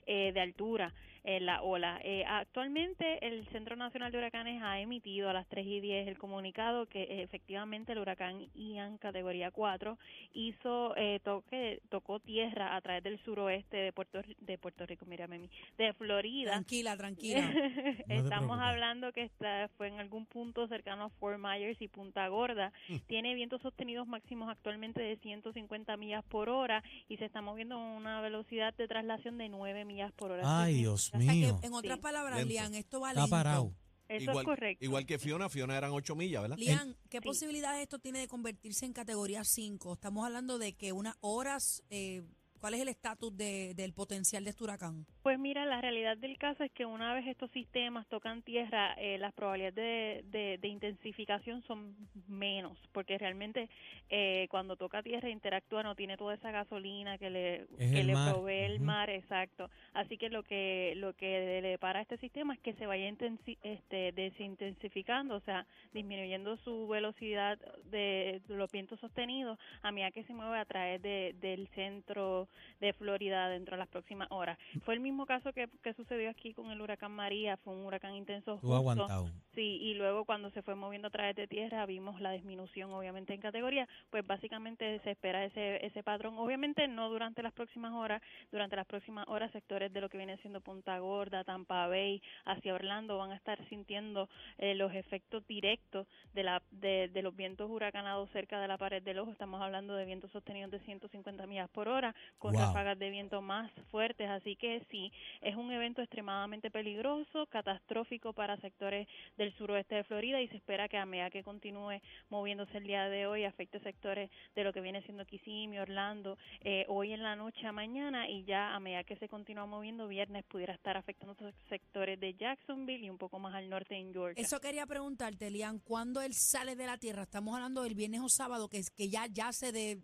eh, 0.06 0.32
de 0.32 0.40
altura 0.40 0.92
en 1.24 1.44
la 1.44 1.62
ola. 1.62 2.00
Eh, 2.02 2.24
actualmente 2.26 3.26
el 3.26 3.46
Centro 3.48 3.76
Nacional 3.76 4.10
de 4.10 4.18
Huracanes 4.18 4.62
ha 4.62 4.80
emitido 4.80 5.27
a 5.30 5.32
las 5.32 5.46
3 5.48 5.66
y 5.66 5.80
10 5.80 6.08
el 6.08 6.18
comunicado 6.18 6.86
que 6.86 7.02
eh, 7.02 7.22
efectivamente 7.22 7.92
el 7.92 7.98
huracán 7.98 8.46
Ian 8.54 8.98
categoría 8.98 9.50
4 9.50 9.98
hizo 10.32 10.94
eh, 10.96 11.20
toque 11.22 11.80
tocó 11.88 12.20
tierra 12.20 12.76
a 12.76 12.80
través 12.80 13.02
del 13.02 13.18
suroeste 13.24 13.76
de 13.76 13.92
Puerto 13.92 14.20
de 14.40 14.58
Puerto 14.58 14.86
Rico, 14.86 15.06
mira 15.06 15.26
Memi, 15.26 15.50
de 15.76 15.92
Florida. 15.94 16.52
Tranquila, 16.52 16.96
tranquila. 16.96 17.40
Estamos 18.08 18.58
hablando 18.60 19.12
que 19.12 19.22
está, 19.22 19.68
fue 19.76 19.88
en 19.88 20.00
algún 20.00 20.26
punto 20.26 20.66
cercano 20.68 21.04
a 21.04 21.10
Fort 21.10 21.38
Myers 21.38 21.80
y 21.80 21.88
Punta 21.88 22.26
Gorda. 22.28 22.72
Mm. 22.88 22.96
Tiene 23.06 23.34
vientos 23.34 23.62
sostenidos 23.62 24.06
máximos 24.06 24.48
actualmente 24.50 25.00
de 25.02 25.16
150 25.16 25.96
millas 25.96 26.24
por 26.24 26.48
hora 26.48 26.82
y 27.08 27.16
se 27.16 27.24
está 27.26 27.40
moviendo 27.42 27.76
a 27.76 27.78
una 27.96 28.20
velocidad 28.20 28.74
de 28.74 28.88
traslación 28.88 29.38
de 29.38 29.48
9 29.48 29.84
millas 29.84 30.12
por 30.12 30.30
hora. 30.32 30.42
Ay, 30.62 30.74
Dios 30.78 31.08
O 31.14 31.18
sea 31.18 31.20
que, 31.20 31.26
mío. 31.26 31.58
en 31.62 31.72
otras 31.74 31.96
Sí. 31.96 32.02
palabras. 32.02 32.46
Lian, 32.46 32.74
esto 32.74 33.00
va 33.00 33.10
Está 33.10 33.20
lento. 33.22 33.30
parado. 33.36 33.72
Eso 34.08 34.30
igual, 34.30 34.38
es 34.38 34.44
correcto. 34.44 34.84
igual 34.84 35.06
que 35.06 35.18
Fiona, 35.18 35.48
Fiona 35.48 35.76
eran 35.76 35.90
8 35.92 36.16
millas, 36.16 36.42
¿verdad? 36.42 36.56
Lian, 36.58 36.96
¿qué 37.10 37.18
Sí. 37.18 37.24
posibilidades 37.26 37.82
esto 37.82 37.98
tiene 37.98 38.20
de 38.20 38.28
convertirse 38.28 38.86
en 38.86 38.92
categoría 38.92 39.44
5? 39.44 39.92
Estamos 39.94 40.24
hablando 40.24 40.58
de 40.58 40.72
que 40.74 40.92
unas 40.92 41.16
horas, 41.20 41.82
eh, 41.90 42.22
¿Cuál 42.60 42.74
es 42.74 42.80
el 42.80 42.88
estatus 42.88 43.36
de- 43.36 43.72
del 43.76 43.92
potencial 43.92 44.42
de 44.42 44.50
este 44.50 44.64
huracán? 44.64 45.06
Pues 45.28 45.38
mira, 45.38 45.66
la 45.66 45.82
realidad 45.82 46.16
del 46.16 46.38
caso 46.38 46.64
es 46.64 46.72
que 46.72 46.86
una 46.86 47.12
vez 47.12 47.26
estos 47.26 47.50
sistemas 47.50 48.06
tocan 48.06 48.40
tierra, 48.40 48.94
eh, 48.94 49.18
las 49.18 49.34
probabilidades 49.34 49.74
de, 49.74 50.38
de- 50.38 50.56
de 50.56 50.68
intensificación 50.68 51.60
son 51.64 51.94
menos, 52.28 52.78
porque 52.92 53.18
realmente 53.18 53.68
eh, 54.08 54.46
cuando 54.50 54.76
toca 54.76 55.02
tierra 55.02 55.28
interactúa, 55.28 55.82
no 55.82 55.94
tiene 55.94 56.16
toda 56.16 56.32
esa 56.32 56.50
gasolina 56.50 57.18
que 57.18 57.28
le, 57.28 57.54
Es 57.56 57.68
que 57.76 58.00
el 58.00 58.06
le 58.06 58.14
mar. 58.14 58.32
provee 58.32 58.54
el 58.64 58.80
mar, 58.80 59.10
exacto. 59.10 59.68
Así 59.92 60.16
que 60.16 60.30
lo 60.30 60.42
que 60.44 60.94
lo 60.96 61.12
que 61.12 61.60
le 61.60 61.76
para 61.76 61.98
a 61.98 62.02
este 62.02 62.16
sistema 62.16 62.54
es 62.54 62.60
que 62.60 62.72
se 62.72 62.86
vaya 62.86 63.06
intensi- 63.06 63.58
este, 63.62 64.12
desintensificando, 64.12 65.34
o 65.36 65.40
sea, 65.40 65.66
disminuyendo 65.92 66.56
su 66.56 66.88
velocidad 66.88 67.58
de 67.90 68.40
los 68.48 68.72
vientos 68.72 68.98
sostenidos 69.00 69.58
a 69.82 69.92
medida 69.92 70.10
que 70.10 70.24
se 70.24 70.32
mueve 70.32 70.56
a 70.58 70.64
través 70.64 71.02
de, 71.02 71.34
del 71.38 71.68
centro 71.74 72.48
de 72.80 72.94
Florida 72.94 73.50
dentro 73.50 73.76
de 73.76 73.80
las 73.80 73.88
próximas 73.88 74.28
horas. 74.30 74.56
Fue 74.86 74.94
el 74.94 75.00
mismo 75.00 75.17
caso 75.26 75.52
que, 75.52 75.68
que 75.82 75.94
sucedió 75.94 76.30
aquí 76.30 76.52
con 76.54 76.70
el 76.70 76.80
huracán 76.80 77.12
María, 77.12 77.56
fue 77.58 77.74
un 77.74 77.84
huracán 77.86 78.14
intenso. 78.14 78.60
Aguantado. 78.62 79.28
Sí, 79.54 79.78
y 79.82 79.94
luego 79.94 80.24
cuando 80.24 80.50
se 80.50 80.62
fue 80.62 80.74
moviendo 80.76 81.08
a 81.08 81.10
través 81.10 81.34
de 81.34 81.48
tierra 81.48 81.84
vimos 81.86 82.20
la 82.20 82.30
disminución 82.32 82.92
obviamente 82.92 83.34
en 83.34 83.40
categoría, 83.40 83.88
pues 84.10 84.24
básicamente 84.26 85.00
se 85.00 85.10
espera 85.10 85.44
ese 85.44 85.84
ese 85.84 86.02
patrón, 86.02 86.38
obviamente 86.38 86.86
no 86.88 87.08
durante 87.10 87.42
las 87.42 87.52
próximas 87.52 87.92
horas, 87.92 88.22
durante 88.52 88.76
las 88.76 88.86
próximas 88.86 89.26
horas 89.28 89.50
sectores 89.52 89.92
de 89.92 90.00
lo 90.00 90.08
que 90.08 90.16
viene 90.18 90.36
siendo 90.38 90.60
Punta 90.60 90.98
Gorda, 90.98 91.44
Tampa 91.44 91.86
Bay, 91.88 92.22
hacia 92.44 92.74
Orlando 92.74 93.18
van 93.18 93.32
a 93.32 93.36
estar 93.36 93.58
sintiendo 93.68 94.28
eh, 94.58 94.74
los 94.74 94.92
efectos 94.94 95.46
directos 95.46 96.06
de 96.34 96.42
la 96.44 96.62
de, 96.70 97.08
de 97.08 97.22
los 97.22 97.34
vientos 97.34 97.68
huracanados 97.70 98.30
cerca 98.30 98.60
de 98.60 98.68
la 98.68 98.78
pared 98.78 99.02
del 99.02 99.18
ojo, 99.18 99.32
estamos 99.32 99.60
hablando 99.60 99.94
de 99.94 100.04
vientos 100.04 100.30
sostenidos 100.30 100.70
de 100.70 100.80
150 100.80 101.46
millas 101.46 101.68
por 101.70 101.88
hora 101.88 102.14
con 102.38 102.52
Wow. 102.52 102.62
ráfagas 102.62 102.98
de 102.98 103.10
viento 103.10 103.42
más 103.42 103.70
fuertes, 103.90 104.28
así 104.30 104.56
que 104.56 104.82
sí, 104.90 105.07
es 105.40 105.56
un 105.56 105.70
evento 105.72 106.02
extremadamente 106.02 106.70
peligroso, 106.70 107.46
catastrófico 107.46 108.32
para 108.32 108.56
sectores 108.58 109.08
del 109.36 109.52
suroeste 109.56 109.96
de 109.96 110.04
Florida 110.04 110.40
y 110.40 110.48
se 110.48 110.56
espera 110.56 110.88
que 110.88 110.96
a 110.96 111.06
medida 111.06 111.30
que 111.30 111.42
continúe 111.42 112.00
moviéndose 112.30 112.78
el 112.78 112.84
día 112.84 113.08
de 113.08 113.26
hoy 113.26 113.44
afecte 113.44 113.80
sectores 113.80 114.30
de 114.54 114.64
lo 114.64 114.72
que 114.72 114.80
viene 114.80 115.02
siendo 115.02 115.24
Kissimmee, 115.24 115.80
Orlando, 115.80 116.38
eh, 116.62 116.84
hoy 116.88 117.12
en 117.12 117.22
la 117.22 117.36
noche 117.36 117.66
a 117.66 117.72
mañana 117.72 118.28
y 118.28 118.44
ya 118.44 118.74
a 118.74 118.80
medida 118.80 119.04
que 119.04 119.16
se 119.16 119.28
continúa 119.28 119.66
moviendo 119.66 120.08
viernes 120.08 120.44
pudiera 120.44 120.74
estar 120.74 120.96
afectando 120.96 121.32
otros 121.32 121.54
sectores 121.68 122.18
de 122.20 122.34
Jacksonville 122.34 123.04
y 123.04 123.10
un 123.10 123.18
poco 123.18 123.38
más 123.38 123.54
al 123.54 123.68
norte 123.68 123.96
en 123.96 124.12
Georgia. 124.12 124.42
Eso 124.42 124.60
quería 124.60 124.86
preguntarte, 124.86 125.50
Lian, 125.50 125.78
¿cuándo 125.78 126.20
él 126.20 126.34
sale 126.34 126.76
de 126.76 126.86
la 126.86 126.98
Tierra? 126.98 127.22
Estamos 127.22 127.54
hablando 127.54 127.82
del 127.82 127.94
viernes 127.94 128.20
o 128.20 128.28
sábado, 128.28 128.68
que, 128.68 128.82
que 128.96 129.08
ya, 129.08 129.26
ya 129.26 129.52
se, 129.52 129.98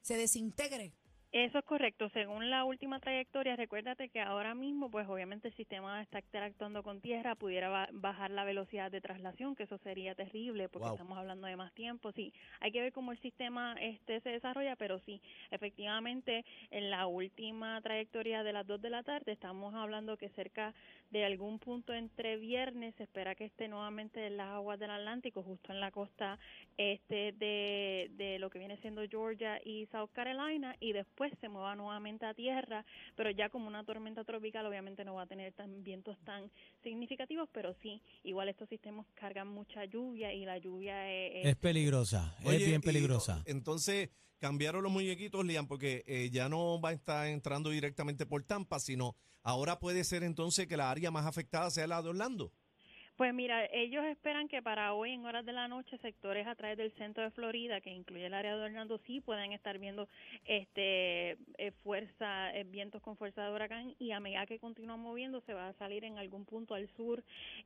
se 0.00 0.16
desintegre. 0.16 0.92
Eso 1.32 1.58
es 1.60 1.64
correcto. 1.64 2.10
Según 2.10 2.50
la 2.50 2.64
última 2.64 3.00
trayectoria, 3.00 3.56
recuérdate 3.56 4.10
que 4.10 4.20
ahora 4.20 4.54
mismo, 4.54 4.90
pues 4.90 5.08
obviamente 5.08 5.48
el 5.48 5.54
sistema 5.54 6.02
está 6.02 6.18
interactuando 6.18 6.82
con 6.82 7.00
tierra, 7.00 7.36
pudiera 7.36 7.70
ba- 7.70 7.88
bajar 7.90 8.30
la 8.30 8.44
velocidad 8.44 8.90
de 8.90 9.00
traslación, 9.00 9.56
que 9.56 9.62
eso 9.62 9.78
sería 9.78 10.14
terrible 10.14 10.68
porque 10.68 10.88
Wow. 10.88 10.96
estamos 10.96 11.16
hablando 11.16 11.46
de 11.46 11.56
más 11.56 11.72
tiempo. 11.72 12.12
Sí, 12.12 12.34
hay 12.60 12.70
que 12.70 12.82
ver 12.82 12.92
cómo 12.92 13.12
el 13.12 13.18
sistema 13.20 13.74
este 13.80 14.20
se 14.20 14.28
desarrolla, 14.28 14.76
pero 14.76 14.98
sí, 15.00 15.22
efectivamente, 15.50 16.44
en 16.70 16.90
la 16.90 17.06
última 17.06 17.80
trayectoria 17.80 18.42
de 18.42 18.52
las 18.52 18.66
2 18.66 18.82
de 18.82 18.90
la 18.90 19.02
tarde, 19.02 19.32
estamos 19.32 19.74
hablando 19.74 20.18
que 20.18 20.28
cerca 20.30 20.74
de 21.12 21.24
algún 21.26 21.58
punto 21.58 21.92
entre 21.92 22.38
viernes 22.38 22.94
se 22.96 23.02
espera 23.02 23.34
que 23.34 23.44
esté 23.44 23.68
nuevamente 23.68 24.26
en 24.26 24.38
las 24.38 24.48
aguas 24.48 24.78
del 24.80 24.90
Atlántico, 24.90 25.42
justo 25.42 25.70
en 25.70 25.78
la 25.78 25.90
costa 25.90 26.38
este 26.78 27.32
de, 27.32 28.10
de 28.16 28.38
lo 28.38 28.48
que 28.48 28.58
viene 28.58 28.78
siendo 28.78 29.02
Georgia 29.06 29.60
y 29.62 29.86
South 29.92 30.08
Carolina 30.12 30.74
y 30.80 30.92
después 30.92 31.30
se 31.40 31.50
mueva 31.50 31.76
nuevamente 31.76 32.24
a 32.24 32.32
tierra, 32.32 32.84
pero 33.14 33.30
ya 33.30 33.50
como 33.50 33.68
una 33.68 33.84
tormenta 33.84 34.24
tropical 34.24 34.64
obviamente 34.66 35.04
no 35.04 35.14
va 35.14 35.22
a 35.22 35.26
tener 35.26 35.52
tan 35.52 35.84
vientos 35.84 36.16
tan 36.24 36.50
significativos, 36.82 37.48
pero 37.52 37.74
sí, 37.82 38.00
igual 38.24 38.48
estos 38.48 38.70
sistemas 38.70 39.06
cargan 39.14 39.48
mucha 39.48 39.84
lluvia 39.84 40.32
y 40.32 40.46
la 40.46 40.56
lluvia 40.56 41.12
es, 41.12 41.44
Es 41.46 41.56
peligrosa, 41.56 42.34
Oye, 42.44 42.56
es 42.56 42.66
bien 42.66 42.80
y, 42.82 42.86
peligrosa. 42.86 43.42
entonces 43.44 44.08
cambiaron 44.42 44.82
los 44.82 44.90
muñequitos, 44.90 45.44
Lian, 45.44 45.68
porque 45.68 46.02
eh, 46.04 46.28
ya 46.32 46.48
no 46.48 46.80
va 46.80 46.88
a 46.88 46.92
estar 46.94 47.28
entrando 47.28 47.70
directamente 47.70 48.26
por 48.26 48.42
Tampa, 48.42 48.80
sino 48.80 49.14
ahora 49.44 49.78
puede 49.78 50.02
ser 50.02 50.24
entonces 50.24 50.66
que 50.66 50.76
la 50.76 50.90
área 50.90 51.12
más 51.12 51.26
afectada 51.26 51.70
sea 51.70 51.86
la 51.86 52.02
de 52.02 52.08
Orlando. 52.08 52.52
Pues 53.22 53.32
mira, 53.34 53.66
ellos 53.66 54.04
esperan 54.06 54.48
que 54.48 54.62
para 54.62 54.94
hoy 54.94 55.12
en 55.12 55.24
horas 55.24 55.46
de 55.46 55.52
la 55.52 55.68
noche 55.68 55.96
sectores 55.98 56.44
a 56.48 56.56
través 56.56 56.76
del 56.76 56.90
centro 56.94 57.22
de 57.22 57.30
Florida, 57.30 57.80
que 57.80 57.88
incluye 57.92 58.26
el 58.26 58.34
área 58.34 58.56
de 58.56 58.64
Orlando, 58.64 58.98
sí 59.06 59.20
puedan 59.20 59.52
estar 59.52 59.78
viendo 59.78 60.08
este 60.44 61.36
eh, 61.56 61.70
fuerza, 61.84 62.52
eh, 62.52 62.64
vientos 62.64 63.00
con 63.00 63.16
fuerza 63.16 63.44
de 63.46 63.54
huracán 63.54 63.94
y 64.00 64.10
a 64.10 64.18
medida 64.18 64.44
que 64.46 64.58
continúa 64.58 64.96
moviendo 64.96 65.40
se 65.42 65.54
va 65.54 65.68
a 65.68 65.72
salir 65.74 66.02
en 66.02 66.18
algún 66.18 66.44
punto 66.44 66.74
al 66.74 66.88
sur, 66.96 67.22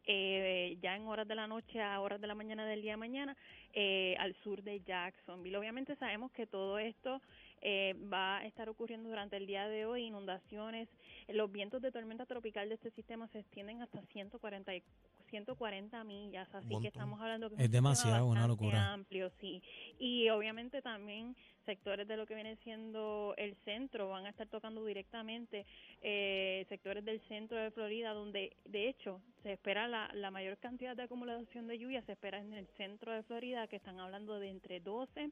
eh, 0.07 0.77
ya 0.83 0.95
en 0.95 1.07
horas 1.07 1.27
de 1.27 1.35
la 1.35 1.47
noche 1.47 1.81
a 1.81 2.03
horas 2.03 2.21
de 2.21 2.27
la 2.27 2.35
mañana 2.35 2.67
del 2.67 2.83
día 2.83 2.91
de 2.91 2.97
mañana, 2.99 3.35
eh, 3.73 4.15
al 4.19 4.35
sur 4.45 4.63
de 4.63 4.81
Jacksonville. 4.81 5.57
Obviamente 5.57 5.97
sabemos 5.97 6.33
que 6.33 6.47
todo 6.47 6.79
esto 6.79 7.23
eh, 7.63 7.95
va 8.13 8.41
a 8.41 8.47
estar 8.47 8.69
ocurriendo 8.69 9.09
durante 9.09 9.39
el 9.39 9.47
día 9.47 9.69
de 9.69 9.87
hoy, 9.87 10.03
inundaciones, 10.03 10.87
los 11.29 11.51
vientos 11.51 11.81
de 11.81 11.91
tormenta 11.91 12.27
tropical 12.27 12.69
de 12.69 12.75
este 12.75 12.91
sistema 12.91 13.27
se 13.29 13.39
extienden 13.39 13.81
hasta 13.81 14.03
140, 14.13 14.77
y- 14.77 14.83
140 15.27 16.05
millas, 16.05 16.49
así 16.55 16.81
que 16.81 16.89
estamos 16.89 17.21
hablando 17.21 17.49
que 17.49 17.57
Es 17.57 17.67
un 17.67 17.71
demasiado, 17.73 18.27
una 18.27 18.47
locura. 18.47 18.93
amplio, 18.93 19.31
sí. 19.41 19.63
Y 19.99 20.29
obviamente 20.31 20.83
también 20.83 21.37
sectores 21.65 22.07
de 22.07 22.17
lo 22.17 22.27
que 22.27 22.35
viene 22.35 22.57
siendo 22.63 23.35
el 23.37 23.57
centro 23.65 24.09
van 24.09 24.25
a 24.27 24.31
estar 24.31 24.47
tocando 24.47 24.85
directamente 24.85 25.67
eh, 26.01 26.65
sectores 26.69 27.05
del 27.05 27.21
centro 27.23 27.59
de 27.59 27.73
Florida 27.73 28.13
donde 28.13 28.57
de 28.65 28.89
hecho 28.89 29.21
se 29.43 29.53
espera 29.55 29.89
la, 29.89 30.09
la 30.15 30.31
mayor 30.31 30.59
cantidad 30.59 30.95
de 30.95 31.03
acumulación 31.03 31.67
de 31.67 31.79
lluvia 31.79 32.03
se 32.03 32.13
espera 32.13 32.39
en 32.39 32.53
el 32.55 32.69
centro 32.77 33.13
de 33.13 33.25
Florida 33.25 33.67
que 33.67 33.77
están 33.77 33.99
hablando 33.99 34.39
de 34.39 34.51
entre 34.51 34.79
12 34.79 35.31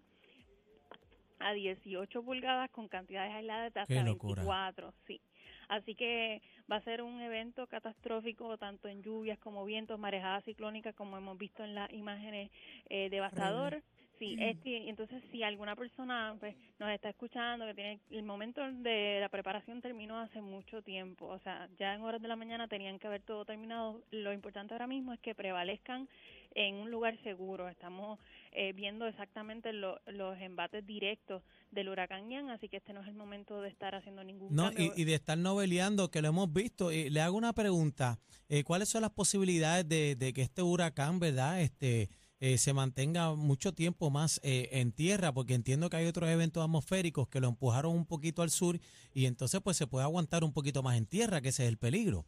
a 1.39 1.53
18 1.53 2.23
pulgadas 2.23 2.71
con 2.71 2.89
cantidades 2.89 3.33
aisladas 3.33 3.73
de 3.73 3.81
hasta 3.81 3.95
Qué 3.95 4.03
locura. 4.03 4.43
24, 4.43 4.93
sí. 5.07 5.21
Así 5.69 5.95
que 5.95 6.43
va 6.71 6.77
a 6.77 6.81
ser 6.83 7.03
un 7.03 7.21
evento 7.21 7.67
catastrófico 7.67 8.57
tanto 8.59 8.89
en 8.89 9.03
lluvias 9.03 9.39
como 9.39 9.65
vientos, 9.65 9.99
marejadas 9.99 10.45
ciclónicas 10.45 10.95
como 10.95 11.17
hemos 11.17 11.39
visto 11.39 11.65
en 11.65 11.75
las 11.75 11.93
imágenes 11.93 12.51
eh, 12.89 13.09
devastador. 13.11 13.83
Sí, 14.19 14.37
este, 14.39 14.89
entonces 14.89 15.23
si 15.33 15.43
alguna 15.43 15.75
persona 15.75 16.37
pues, 16.39 16.55
nos 16.79 16.91
está 16.91 17.09
escuchando, 17.09 17.67
que 17.67 17.75
tiene 17.75 18.01
el 18.11 18.23
momento 18.23 18.63
de 18.63 19.19
la 19.21 19.29
preparación 19.29 19.81
terminó 19.81 20.19
hace 20.19 20.41
mucho 20.41 20.83
tiempo, 20.83 21.27
o 21.27 21.39
sea, 21.41 21.69
ya 21.79 21.95
en 21.95 22.03
horas 22.03 22.23
de 22.23 22.29
la 22.29 22.37
mañana 22.37 22.69
tenían 22.69 22.99
que 22.99 23.09
haber 23.09 23.23
todo 23.23 23.45
terminado. 23.45 24.01
Lo 24.13 24.33
importante 24.33 24.73
ahora 24.73 24.87
mismo 24.87 25.13
es 25.13 25.21
que 25.21 25.35
prevalezcan 25.35 26.09
en 26.55 26.77
un 26.77 26.91
lugar 26.91 27.17
seguro. 27.23 27.69
Estamos 27.69 28.19
eh, 28.53 28.73
viendo 28.73 29.07
exactamente 29.07 29.73
lo- 29.73 30.01
los 30.07 30.39
embates 30.41 30.87
directos 30.87 31.43
del 31.71 31.89
huracán 31.89 32.31
Ian, 32.31 32.51
así 32.51 32.69
que 32.69 32.77
este 32.77 32.93
no 32.93 33.01
es 33.03 33.09
el 33.09 33.15
momento 33.15 33.61
de 33.61 33.69
estar 33.69 33.95
haciendo 33.95 34.23
ningún 34.23 34.55
No, 34.55 34.71
y, 34.77 34.93
y 34.97 35.05
de 35.05 35.15
estar 35.15 35.37
noveleando, 35.37 36.11
que 36.11 36.23
lo 36.23 36.29
hemos 36.29 36.53
visto. 36.53 36.93
Y 36.93 37.11
le 37.11 37.21
hago 37.21 37.37
una 37.37 37.53
pregunta. 37.53 38.19
eh, 38.49 38.63
¿Cuáles 38.63 38.89
son 38.89 39.03
las 39.03 39.11
posibilidades 39.11 39.89
de, 39.89 40.15
de 40.17 40.33
que 40.33 40.43
este 40.43 40.63
huracán, 40.63 41.19
verdad, 41.19 41.61
este 41.61 42.09
eh, 42.41 42.59
se 42.59 42.73
mantenga 42.75 43.35
mucho 43.35 43.73
tiempo 43.73 44.11
más 44.11 44.39
eh, 44.45 44.69
en 44.73 44.93
tierra? 44.93 45.33
Porque 45.33 45.55
entiendo 45.55 45.89
que 45.91 45.97
hay 45.97 46.07
otros 46.07 46.29
eventos 46.31 46.63
atmosféricos 46.63 47.27
que 47.29 47.41
lo 47.41 47.49
empujaron 47.49 47.93
un 47.97 48.07
poquito 48.07 48.43
al 48.43 48.51
sur 48.51 48.79
y 49.13 49.27
entonces 49.27 49.61
pues 49.63 49.77
se 49.77 49.87
puede 49.87 50.05
aguantar 50.05 50.45
un 50.45 50.53
poquito 50.53 50.83
más 50.83 50.97
en 50.97 51.07
tierra, 51.07 51.41
que 51.41 51.49
ese 51.49 51.65
es 51.65 51.69
el 51.71 51.79
peligro. 51.79 52.25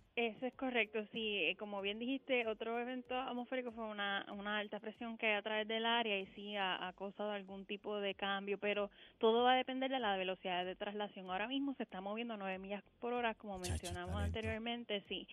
Eso 0.46 0.54
es 0.54 0.60
correcto, 0.60 1.04
sí. 1.12 1.38
eh, 1.42 1.56
Como 1.58 1.82
bien 1.82 1.98
dijiste, 1.98 2.46
otro 2.46 2.78
evento 2.78 3.18
atmosférico 3.18 3.72
fue 3.72 3.84
una, 3.86 4.24
una 4.32 4.58
alta 4.58 4.78
presión 4.78 5.18
que 5.18 5.26
hay 5.26 5.34
a 5.34 5.42
través 5.42 5.66
del 5.66 5.84
área 5.84 6.20
y 6.20 6.26
sí 6.36 6.54
ha, 6.54 6.86
ha 6.86 6.92
causado 6.92 7.32
algún 7.32 7.66
tipo 7.66 7.98
de 7.98 8.14
cambio, 8.14 8.56
pero 8.56 8.88
todo 9.18 9.42
va 9.42 9.54
a 9.54 9.56
depender 9.56 9.90
de 9.90 9.98
la 9.98 10.16
velocidad 10.16 10.64
de 10.64 10.76
traslación. 10.76 11.28
Ahora 11.28 11.48
mismo 11.48 11.74
se 11.74 11.82
está 11.82 12.00
moviendo 12.00 12.34
a 12.34 12.36
9 12.36 12.60
millas 12.60 12.84
por 13.00 13.12
hora, 13.12 13.34
como 13.34 13.58
mencionamos 13.58 14.14
anteriormente, 14.22 15.02
sí. 15.08 15.26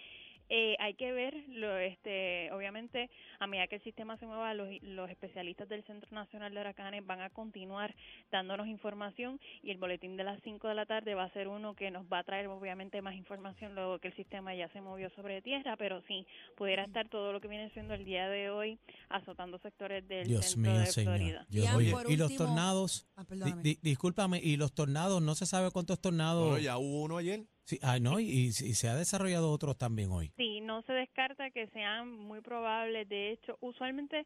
Eh, 0.49 0.75
hay 0.79 0.93
que 0.95 1.11
ver, 1.11 1.33
lo, 1.47 1.77
este, 1.77 2.51
obviamente, 2.51 3.09
a 3.39 3.47
medida 3.47 3.67
que 3.67 3.75
el 3.77 3.83
sistema 3.83 4.17
se 4.17 4.25
mueva, 4.25 4.53
los, 4.53 4.67
los 4.83 5.09
especialistas 5.09 5.67
del 5.69 5.83
Centro 5.85 6.09
Nacional 6.11 6.53
de 6.53 6.59
Huracanes 6.61 7.05
van 7.05 7.21
a 7.21 7.29
continuar 7.29 7.95
dándonos 8.31 8.67
información 8.67 9.39
y 9.63 9.71
el 9.71 9.77
boletín 9.77 10.17
de 10.17 10.23
las 10.23 10.39
5 10.43 10.67
de 10.67 10.75
la 10.75 10.85
tarde 10.85 11.15
va 11.15 11.23
a 11.23 11.33
ser 11.33 11.47
uno 11.47 11.75
que 11.75 11.89
nos 11.91 12.05
va 12.11 12.19
a 12.19 12.23
traer, 12.23 12.47
obviamente, 12.47 13.01
más 13.01 13.15
información 13.15 13.73
luego 13.73 13.99
que 13.99 14.09
el 14.09 14.15
sistema 14.15 14.53
ya 14.53 14.67
se 14.69 14.81
movió 14.81 15.09
sobre 15.11 15.41
tierra, 15.41 15.75
pero 15.77 16.01
sí, 16.07 16.25
pudiera 16.55 16.83
estar 16.83 17.07
todo 17.09 17.31
lo 17.31 17.41
que 17.41 17.47
viene 17.47 17.69
siendo 17.71 17.93
el 17.93 18.05
día 18.05 18.27
de 18.29 18.49
hoy 18.49 18.77
azotando 19.09 19.57
sectores 19.59 20.07
del 20.07 20.27
Dios 20.27 20.45
centro 20.45 20.71
mío, 20.73 20.81
de 20.81 20.85
señor. 20.87 21.15
Florida. 21.17 21.45
Dios 21.49 21.73
Oye, 21.73 21.91
por 21.91 22.11
y 22.11 22.17
los 22.17 22.35
tornados, 22.35 23.07
Ah, 23.15 23.21
di- 23.21 23.27
perdóname. 23.29 23.61
di- 23.63 23.79
discúlpame, 23.81 24.39
y 24.43 24.57
los 24.57 24.73
tornados, 24.73 25.21
no 25.21 25.35
se 25.35 25.45
sabe 25.45 25.71
cuántos 25.71 25.99
tornados. 26.01 26.49
Bueno, 26.49 26.63
ya 26.63 26.77
hubo 26.77 27.03
uno 27.03 27.17
ayer. 27.17 27.43
Sí, 27.65 27.79
ay, 27.81 28.01
no, 28.01 28.19
y, 28.19 28.25
y 28.25 28.51
se 28.51 28.89
ha 28.89 28.95
desarrollado 28.95 29.49
otros 29.51 29.77
también 29.77 30.11
hoy. 30.11 30.31
Sí, 30.35 30.59
no 30.61 30.81
se 30.81 30.93
descarta 30.93 31.49
que 31.51 31.67
sean 31.67 32.09
muy 32.09 32.41
probables. 32.41 33.07
De 33.07 33.31
hecho, 33.31 33.57
usualmente 33.61 34.25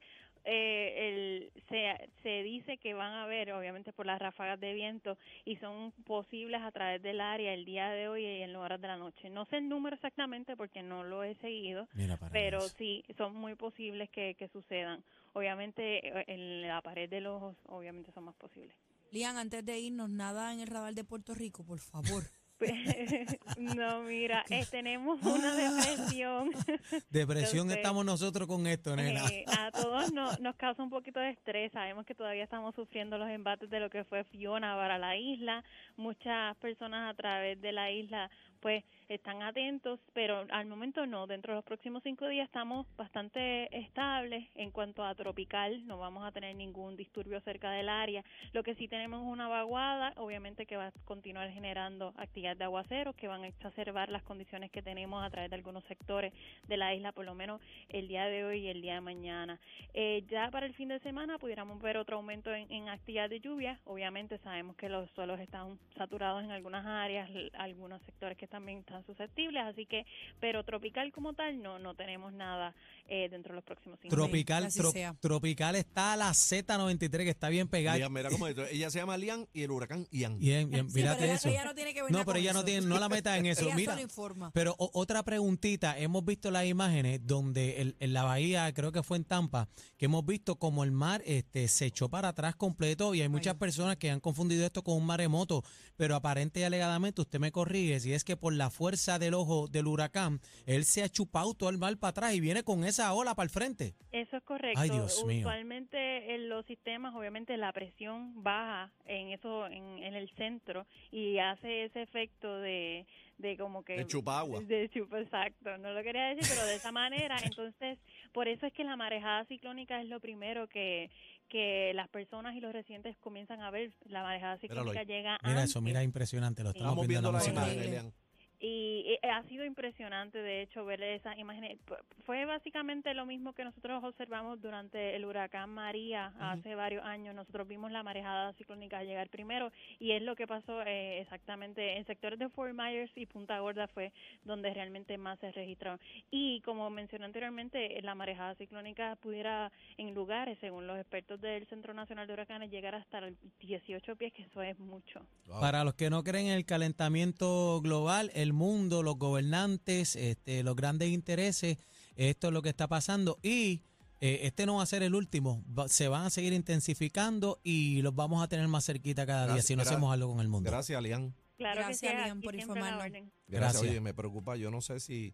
eh, 0.50 1.50
el, 1.52 1.64
se, 1.68 2.10
se 2.24 2.42
dice 2.42 2.78
que 2.78 2.94
van 2.94 3.12
a 3.12 3.24
haber, 3.24 3.52
obviamente 3.52 3.92
por 3.92 4.06
las 4.06 4.18
ráfagas 4.18 4.58
de 4.62 4.74
viento, 4.74 5.18
y 5.44 5.58
son 5.58 5.92
posibles 6.06 6.62
a 6.62 6.72
través 6.72 7.02
del 7.04 7.20
área 7.20 7.54
el 7.54 7.66
día 7.66 7.90
de 7.90 8.08
hoy 8.08 8.24
y 8.24 8.42
en 8.44 8.56
horas 8.56 8.80
de 8.80 8.88
la 8.88 8.96
noche. 8.96 9.30
No 9.30 9.46
sé 9.46 9.58
el 9.58 9.68
número 9.68 9.96
exactamente 9.98 10.56
porque 10.56 10.82
no 10.82 11.04
lo 11.04 11.24
he 11.24 11.36
seguido, 11.36 11.88
pero 12.32 12.60
eso. 12.60 12.76
sí, 12.78 13.04
son 13.18 13.36
muy 13.36 13.56
posibles 13.56 14.10
que, 14.10 14.36
que 14.36 14.48
sucedan. 14.48 15.04
Obviamente 15.34 16.32
en 16.32 16.62
la 16.62 16.82
pared 16.82 17.10
de 17.10 17.20
los 17.20 17.36
ojos, 17.36 17.58
obviamente 17.68 18.12
son 18.14 18.24
más 18.24 18.36
posibles. 18.36 18.74
Lian, 19.12 19.38
antes 19.38 19.66
de 19.66 19.80
irnos, 19.80 20.10
nada 20.10 20.54
en 20.54 20.62
el 20.62 20.68
radar 20.68 20.94
de 20.94 21.04
Puerto 21.04 21.36
Rico, 21.36 21.64
por 21.66 21.80
favor. 21.80 22.24
No, 23.58 24.02
mira, 24.02 24.44
eh, 24.50 24.66
tenemos 24.70 25.22
una 25.24 25.56
depresión. 25.56 26.52
Depresión 27.10 27.62
Entonces, 27.62 27.78
estamos 27.78 28.06
nosotros 28.06 28.48
con 28.48 28.66
esto, 28.68 28.96
nena. 28.96 29.26
Eh, 29.28 29.46
a 29.48 29.72
todos 29.72 30.12
nos, 30.12 30.40
nos 30.40 30.56
causa 30.56 30.84
un 30.84 30.90
poquito 30.90 31.20
de 31.20 31.32
estrés. 31.32 31.72
Sabemos 31.72 32.06
que 32.06 32.16
todavía 32.16 32.44
estamos 32.44 32.76
sufriendo 32.76 33.18
los 33.18 33.30
embates 33.30 33.70
de 33.70 33.80
lo 33.80 33.90
que 33.90 34.04
fue 34.04 34.24
Fiona 34.26 34.76
para 34.76 34.98
la 34.98 35.18
isla. 35.18 35.64
Muchas 35.96 36.56
personas 36.58 37.12
a 37.12 37.14
través 37.16 37.60
de 37.62 37.72
la 37.72 37.92
isla 37.92 38.30
pues 38.60 38.84
están 39.10 39.42
atentos, 39.42 40.00
pero 40.14 40.46
al 40.50 40.66
momento 40.66 41.06
no. 41.06 41.28
Dentro 41.28 41.54
de 41.54 41.58
los 41.58 41.66
próximos 41.66 42.04
cinco 42.04 42.28
días 42.28 42.46
estamos 42.46 42.86
bastante 42.98 43.76
estables 43.78 44.48
en 44.56 44.72
cuanto 44.72 45.04
a 45.04 45.16
tropical. 45.16 45.86
No 45.88 45.98
vamos 45.98 46.26
a 46.26 46.32
tener 46.32 46.56
ningún 46.56 46.98
disturbio 46.98 47.40
cerca 47.42 47.72
del 47.72 47.90
área. 47.90 48.24
Lo 48.54 48.64
que 48.64 48.76
sí 48.76 48.88
tenemos 48.88 49.22
es 49.22 49.28
una 49.28 49.48
vaguada, 49.48 50.14
obviamente 50.18 50.66
que 50.66 50.78
va 50.78 50.88
a 50.88 50.92
continuar 51.06 51.50
generando 51.52 52.14
actividad 52.18 52.58
de 52.58 52.66
aguaceros 52.66 53.16
que 53.16 53.28
van 53.28 53.44
a 53.44 53.48
exacerbar 53.48 54.10
las 54.10 54.24
condiciones 54.24 54.72
que 54.72 54.82
tenemos 54.82 55.24
a 55.24 55.30
través 55.30 55.50
de 55.50 55.56
algunos 55.56 55.84
sectores 55.86 56.34
de 56.68 56.78
la 56.78 56.94
isla, 56.94 57.12
por 57.12 57.26
lo 57.26 57.34
menos 57.34 57.62
el 57.90 58.08
día 58.08 58.26
de 58.26 58.44
hoy 58.44 58.60
y 58.60 58.68
el 58.70 58.82
día 58.82 58.96
de 58.96 59.02
mañana. 59.02 59.60
Eh, 59.94 60.24
ya 60.30 60.50
para 60.52 60.66
el 60.66 60.74
fin 60.74 60.90
de 60.90 61.00
semana 61.00 61.38
pudiéramos 61.38 61.82
ver 61.82 61.98
otro 61.98 62.18
aumento 62.18 62.54
en, 62.54 62.72
en 62.72 62.90
actividad 62.90 63.30
de 63.30 63.40
lluvia. 63.40 63.80
Obviamente 63.86 64.38
sabemos 64.40 64.76
que 64.76 64.90
los 64.90 65.10
suelos 65.12 65.40
están 65.40 65.78
saturados 65.96 66.44
en 66.44 66.52
algunas 66.52 66.86
áreas, 66.86 67.30
algunos 67.54 68.02
sectores 68.04 68.38
que 68.38 68.47
también 68.48 68.80
están 68.80 69.06
susceptibles, 69.06 69.64
así 69.64 69.86
que, 69.86 70.06
pero 70.40 70.64
tropical 70.64 71.12
como 71.12 71.34
tal 71.34 71.62
no 71.62 71.80
no 71.80 71.96
tenemos 71.96 72.34
nada 72.34 72.74
eh, 73.08 73.28
dentro 73.30 73.54
de 73.54 73.56
los 73.58 73.64
próximos 73.64 74.00
cinco 74.02 74.16
días. 74.16 74.26
Tropical, 74.28 74.66
tro- 74.66 74.92
sea. 74.92 75.14
tropical 75.20 75.76
está 75.76 76.16
la 76.16 76.32
Z93 76.32 77.10
que 77.10 77.30
está 77.30 77.50
bien 77.50 77.68
pegada. 77.68 77.98
Lian, 77.98 78.12
mira 78.14 78.30
cómo. 78.30 78.48
Ella 78.48 78.90
se 78.90 79.00
llama 79.00 79.18
Lian 79.18 79.48
y 79.54 79.64
el 79.64 79.72
huracán 79.72 80.08
Ian. 80.12 80.38
Bien, 80.40 80.70
bien, 80.70 80.90
Sí, 80.90 80.96
mírate 80.96 81.16
pero 81.20 81.26
ella, 81.28 81.36
eso. 81.36 81.50
ella 81.50 81.66
no 81.66 81.76
tiene 81.76 81.94
que 81.94 82.02
ver 82.02 82.12
No, 82.12 82.18
nada 82.20 82.26
pero 82.26 82.40
ella 82.40 82.54
no 82.54 82.64
tiene, 82.66 82.86
no 82.88 83.00
la 83.00 83.10
metas 83.10 83.38
en 83.38 83.46
eso. 83.48 83.66
Ella 83.66 83.76
Mira, 83.76 84.02
informa. 84.02 84.52
pero 84.54 84.76
o- 84.78 84.92
otra 84.94 85.24
preguntita, 85.24 85.98
hemos 86.00 86.24
visto 86.26 86.52
las 86.52 86.66
imágenes 86.66 87.26
donde 87.26 87.82
el- 87.82 87.96
en 88.00 88.14
la 88.14 88.24
bahía, 88.24 88.74
creo 88.74 88.92
que 88.92 89.04
fue 89.04 89.18
en 89.18 89.24
Tampa, 89.26 89.68
que 89.98 90.06
hemos 90.06 90.26
visto 90.26 90.56
como 90.58 90.84
el 90.84 90.92
mar 90.92 91.22
este 91.26 91.68
se 91.68 91.86
echó 91.86 92.10
para 92.10 92.30
atrás 92.30 92.56
completo 92.56 93.14
y 93.16 93.22
hay 93.22 93.30
muchas 93.30 93.54
Ay. 93.56 93.60
personas 93.60 93.98
que 93.98 94.10
han 94.12 94.20
confundido 94.20 94.66
esto 94.66 94.84
con 94.84 94.96
un 94.98 95.06
maremoto, 95.06 95.64
pero 95.96 96.16
aparente 96.16 96.60
y 96.60 96.64
alegadamente 96.64 97.22
usted 97.22 97.40
me 97.40 97.52
corrige 97.52 98.00
si 98.00 98.14
es 98.14 98.24
que 98.24 98.37
por 98.38 98.54
la 98.54 98.70
fuerza 98.70 99.20
del 99.20 99.34
ojo 99.34 99.68
del 99.68 99.88
huracán, 99.88 100.40
él 100.66 100.86
se 100.86 101.04
ha 101.04 101.10
chupado 101.10 101.54
todo 101.54 101.70
el 101.70 101.78
mar 101.78 101.98
para 101.98 102.12
atrás 102.12 102.34
y 102.34 102.40
viene 102.40 102.64
con 102.64 102.84
esa 102.84 103.14
ola 103.14 103.36
para 103.36 103.46
el 103.46 103.50
frente. 103.50 103.96
Eso 104.12 104.38
es 104.38 104.44
correcto. 104.44 104.80
Ay, 104.80 104.90
Dios 104.90 105.24
mío. 105.26 105.40
Usualmente 105.48 106.36
en 106.36 106.50
los 106.50 106.66
sistemas, 106.66 107.14
obviamente 107.16 107.56
la 107.58 107.72
presión 107.74 108.44
baja 108.44 108.92
en 109.06 109.30
eso, 109.30 109.68
en, 109.68 110.04
en 110.04 110.16
el 110.16 110.30
centro 110.36 110.86
y 111.12 111.38
hace 111.40 111.86
ese 111.86 112.02
efecto 112.02 112.60
de, 112.60 113.06
de 113.38 113.58
como 113.58 113.84
que 113.84 113.94
De 113.98 114.06
chupagua. 114.08 114.62
De 114.62 114.90
chupa, 114.90 115.20
exacto. 115.20 115.78
No 115.78 115.92
lo 115.94 116.04
quería 116.04 116.26
decir, 116.26 116.46
pero 116.50 116.66
de 116.66 116.76
esa 116.76 116.92
manera. 116.92 117.38
Entonces, 117.44 118.00
por 118.34 118.48
eso 118.48 118.66
es 118.66 118.74
que 118.74 118.84
la 118.84 118.96
marejada 118.96 119.46
ciclónica 119.46 120.02
es 120.02 120.08
lo 120.08 120.20
primero 120.20 120.68
que 120.68 121.10
que 121.48 121.94
las 121.96 122.10
personas 122.10 122.56
y 122.56 122.60
los 122.60 122.74
residentes 122.74 123.16
comienzan 123.20 123.62
a 123.62 123.72
ver. 123.72 123.94
La 124.06 124.22
marejada 124.22 124.58
Míralo 124.62 124.92
ciclónica 124.92 125.00
ahí. 125.00 125.06
llega 125.06 125.38
Mira 125.44 125.62
antes. 125.62 125.70
eso, 125.70 125.82
mira 125.82 126.04
impresionante, 126.04 126.62
lo 126.64 126.72
estamos, 126.72 127.06
Estamos 127.06 127.08
viendo, 127.08 127.32
viendo 127.32 127.46
en 127.46 127.56
la 127.56 127.62
música. 128.02 128.27
Y 128.60 129.20
ha 129.24 129.44
sido 129.44 129.66
impresionante, 129.66 130.40
de 130.40 130.64
hecho, 130.64 130.84
ver 130.84 131.02
esas 131.04 131.38
imágenes. 131.38 131.78
Fue 132.26 132.46
básicamente 132.46 133.14
lo 133.14 133.26
mismo 133.26 133.54
que 133.54 133.64
nosotros 133.64 134.04
observamos 134.04 134.60
durante 134.62 135.16
el 135.16 135.26
huracán 135.26 135.70
María 135.70 136.34
hace 136.40 136.74
varios 136.74 137.06
años. 137.06 137.36
Nosotros 137.36 137.68
vimos 137.68 137.92
la 137.92 138.02
marejada 138.02 138.54
ciclónica 138.54 139.04
llegar 139.04 139.30
primero 139.30 139.72
y 140.00 140.12
es 140.12 140.22
lo 140.22 140.36
que 140.36 140.48
pasó 140.48 140.82
eh, 140.84 141.22
exactamente 141.22 141.98
en 141.98 142.06
sectores 142.06 142.40
de 142.40 142.50
Fort 142.50 142.74
Myers 142.74 143.12
y 143.16 143.26
Punta 143.26 143.60
Gorda 143.60 143.88
fue 143.88 144.12
donde 144.44 144.74
realmente 144.74 145.18
más 145.18 145.40
se 145.40 145.52
registraron. 145.52 146.00
Y 146.32 146.62
como 146.62 146.90
mencioné 146.90 147.26
anteriormente, 147.26 148.02
la 148.02 148.16
marejada 148.16 148.56
ciclónica 148.56 149.18
pudiera 149.18 149.72
en 149.98 150.14
lugares, 150.14 150.58
según 150.60 150.88
los 150.88 150.98
expertos 150.98 151.40
del 151.42 151.68
Centro 151.68 151.94
Nacional 151.94 152.28
de 152.28 152.34
Huracanes, 152.34 152.72
llegar 152.72 152.96
hasta 152.96 153.22
los 153.22 153.34
18 153.60 154.16
pies, 154.16 154.34
que 154.34 154.44
eso 154.44 154.62
es 154.62 154.78
mucho. 154.80 155.22
Wow. 155.48 155.62
Para 155.62 155.84
los 155.84 155.94
que 155.94 156.10
no 156.10 156.24
creen 156.24 156.48
en 156.48 156.54
el 156.54 156.66
calentamiento 156.66 157.80
global, 157.82 158.32
el 158.34 158.47
mundo, 158.54 159.04
los 159.04 159.18
gobernantes, 159.18 160.16
este, 160.16 160.64
los 160.64 160.76
grandes 160.76 161.10
intereses, 161.10 161.78
esto 162.16 162.48
es 162.48 162.54
lo 162.54 162.62
que 162.62 162.70
está 162.70 162.88
pasando 162.88 163.38
y 163.44 163.82
eh, 164.20 164.40
este 164.44 164.66
no 164.66 164.76
va 164.78 164.84
a 164.84 164.88
ser 164.88 165.04
el 165.04 165.14
último, 165.14 165.64
va- 165.68 165.88
se 165.88 166.08
van 166.08 166.26
a 166.26 166.30
seguir 166.30 166.54
intensificando 166.54 167.60
y 167.64 168.02
los 168.02 168.16
vamos 168.16 168.44
a 168.44 168.48
tener 168.48 168.68
más 168.68 168.86
cerquita 168.86 169.26
cada 169.26 169.54
día 169.54 169.62
si 169.62 169.76
no 169.76 169.84
hacemos 169.84 170.12
algo 170.14 170.32
con 170.32 170.40
el 170.42 170.48
mundo. 170.48 170.70
Gracias, 170.70 171.02
Lian. 171.02 171.36
Claro 171.58 171.82
Gracias, 171.82 172.12
que 172.12 172.18
Lian, 172.18 172.42
por 172.42 172.56
informarnos. 172.56 173.04
Gracias. 173.04 173.32
Gracias. 173.48 173.82
Oye, 173.84 174.00
me 174.02 174.14
preocupa, 174.14 174.56
yo 174.58 174.70
no 174.72 174.82
sé 174.82 175.00
si 175.00 175.34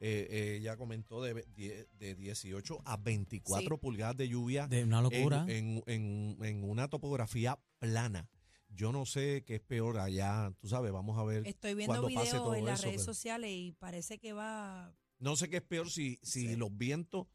eh, 0.00 0.26
eh, 0.30 0.56
ella 0.60 0.76
comentó 0.76 1.22
de, 1.22 1.44
de 1.98 2.14
18 2.14 2.82
a 2.84 2.96
24 2.98 3.76
Sí. 3.76 3.80
pulgadas 3.80 4.16
de 4.16 4.28
lluvia 4.28 4.66
De 4.68 4.84
una 4.84 5.02
locura. 5.02 5.44
en, 5.48 5.82
en, 5.86 6.36
en, 6.38 6.44
en 6.44 6.64
una 6.64 6.88
topografía 6.88 7.58
plana. 7.80 8.28
Yo 8.68 8.92
no 8.92 9.06
sé 9.06 9.44
qué 9.46 9.56
es 9.56 9.60
peor 9.60 9.98
allá, 9.98 10.52
tú 10.60 10.68
sabes, 10.68 10.92
vamos 10.92 11.18
a 11.18 11.24
ver. 11.24 11.46
Estoy 11.46 11.74
viendo 11.74 12.06
videos 12.06 12.56
en 12.56 12.64
las 12.64 12.80
eso, 12.80 12.88
redes 12.88 13.00
pero- 13.02 13.04
sociales 13.14 13.50
y 13.52 13.72
parece 13.72 14.18
que 14.18 14.32
va... 14.32 14.94
No 15.18 15.34
sé 15.36 15.48
qué 15.48 15.56
es 15.56 15.62
peor 15.62 15.90
si, 15.90 16.18
si 16.22 16.48
Sí. 16.48 16.56
los 16.56 16.76
vientos 16.76 17.26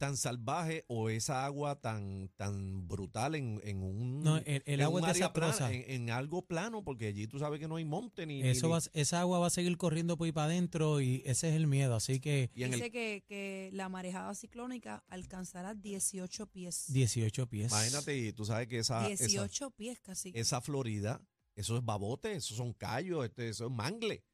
tan 0.00 0.16
salvajes 0.16 0.82
o 0.88 1.10
esa 1.10 1.44
agua 1.44 1.78
tan 1.80 2.30
tan 2.36 2.88
brutal 2.88 3.34
en, 3.34 3.60
en 3.64 3.82
un 3.82 4.20
No, 4.22 4.38
el- 4.38 4.44
el 4.46 4.62
en 4.64 4.80
agua 4.80 5.00
un 5.02 5.04
es 5.04 5.10
área 5.10 5.32
plana, 5.34 5.52
desastrosa. 5.52 5.74
en, 5.74 5.90
en 5.90 6.10
algo 6.10 6.40
plano 6.46 6.82
porque 6.82 7.06
allí 7.08 7.26
tú 7.26 7.38
sabes 7.38 7.60
que 7.60 7.68
no 7.68 7.76
hay 7.76 7.84
monte 7.84 8.24
ni, 8.24 8.40
Eso 8.42 8.66
ni- 8.66 8.72
va, 8.72 8.78
a- 8.78 8.90
esa 8.94 9.20
agua 9.20 9.38
va 9.38 9.48
a 9.48 9.50
seguir 9.50 9.76
corriendo 9.76 10.16
por 10.16 10.24
ahí 10.24 10.32
para 10.32 10.46
adentro 10.46 11.02
y 11.02 11.22
ese 11.26 11.50
es 11.50 11.54
el 11.54 11.66
miedo, 11.66 11.94
así 11.94 12.18
que 12.18 12.50
y 12.54 12.64
Dice 12.64 12.86
el, 12.86 12.90
que, 12.90 13.24
que 13.28 13.68
la 13.74 13.88
marejada 13.90 14.34
ciclónica 14.34 15.04
alcanzará 15.08 15.74
18 15.74 16.46
pies. 16.46 16.86
18 16.88 17.46
pies. 17.46 17.70
imagínate 17.70 18.16
y 18.16 18.32
tú 18.32 18.46
sabes 18.46 18.66
que 18.68 18.78
esa, 18.78 19.06
esa 19.08 19.26
18 19.26 19.70
pies 19.72 20.00
casi. 20.00 20.32
esa 20.34 20.62
Florida, 20.62 21.20
eso 21.56 21.76
es 21.76 21.84
babote, 21.84 22.32
esos 22.32 22.56
son 22.56 22.72
callos, 22.72 23.22
este, 23.26 23.50
eso 23.50 23.66
es 23.66 23.70
mangle. 23.70 24.24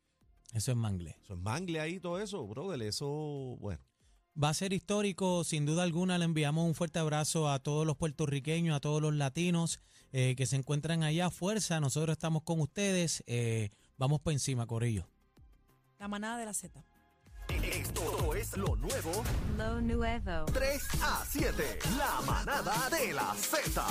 Eso 0.55 0.71
es 0.71 0.77
mangle. 0.77 1.17
Eso 1.25 1.35
es 1.35 1.41
mangle 1.41 1.81
ahí, 1.81 1.99
todo 1.99 2.21
eso, 2.21 2.47
brother. 2.47 2.81
Eso, 2.83 3.57
bueno. 3.59 3.81
Va 4.43 4.51
a 4.51 4.55
ser 4.55 4.73
histórico, 4.75 5.45
sin 5.45 5.65
duda 5.65 5.83
alguna. 5.83 6.19
Le 6.19 6.27
enviamos 6.27 6.67
un 6.67 6.75
fuerte 6.75 6.99
abrazo 6.99 7.49
a 7.51 7.59
todos 7.59 7.87
los 7.87 7.97
puertorriqueños, 7.97 8.77
a 8.77 8.81
todos 8.81 9.01
los 9.01 9.15
latinos 9.15 9.81
eh, 10.13 10.35
que 10.37 10.45
se 10.47 10.57
encuentran 10.57 11.03
allá. 11.03 11.31
Fuerza, 11.31 11.81
nosotros 11.81 12.13
estamos 12.13 12.43
con 12.43 12.61
ustedes. 12.61 13.25
eh, 13.27 13.71
vamos 13.97 14.21
por 14.21 14.33
encima, 14.35 14.67
Corillo. 14.67 15.07
La 15.99 16.09
manada 16.09 16.37
de 16.39 16.45
la 16.45 16.53
Z. 16.53 16.85
Esto 17.49 18.35
es 18.35 18.57
lo 18.57 18.75
nuevo 18.77 19.23
Lo 19.57 19.81
nuevo. 19.81 20.45
3 20.53 20.83
a 21.01 21.25
7. 21.27 21.79
La 21.97 22.21
manada 22.27 22.91
de 22.91 23.13
la 23.13 23.35
Z. 23.35 23.87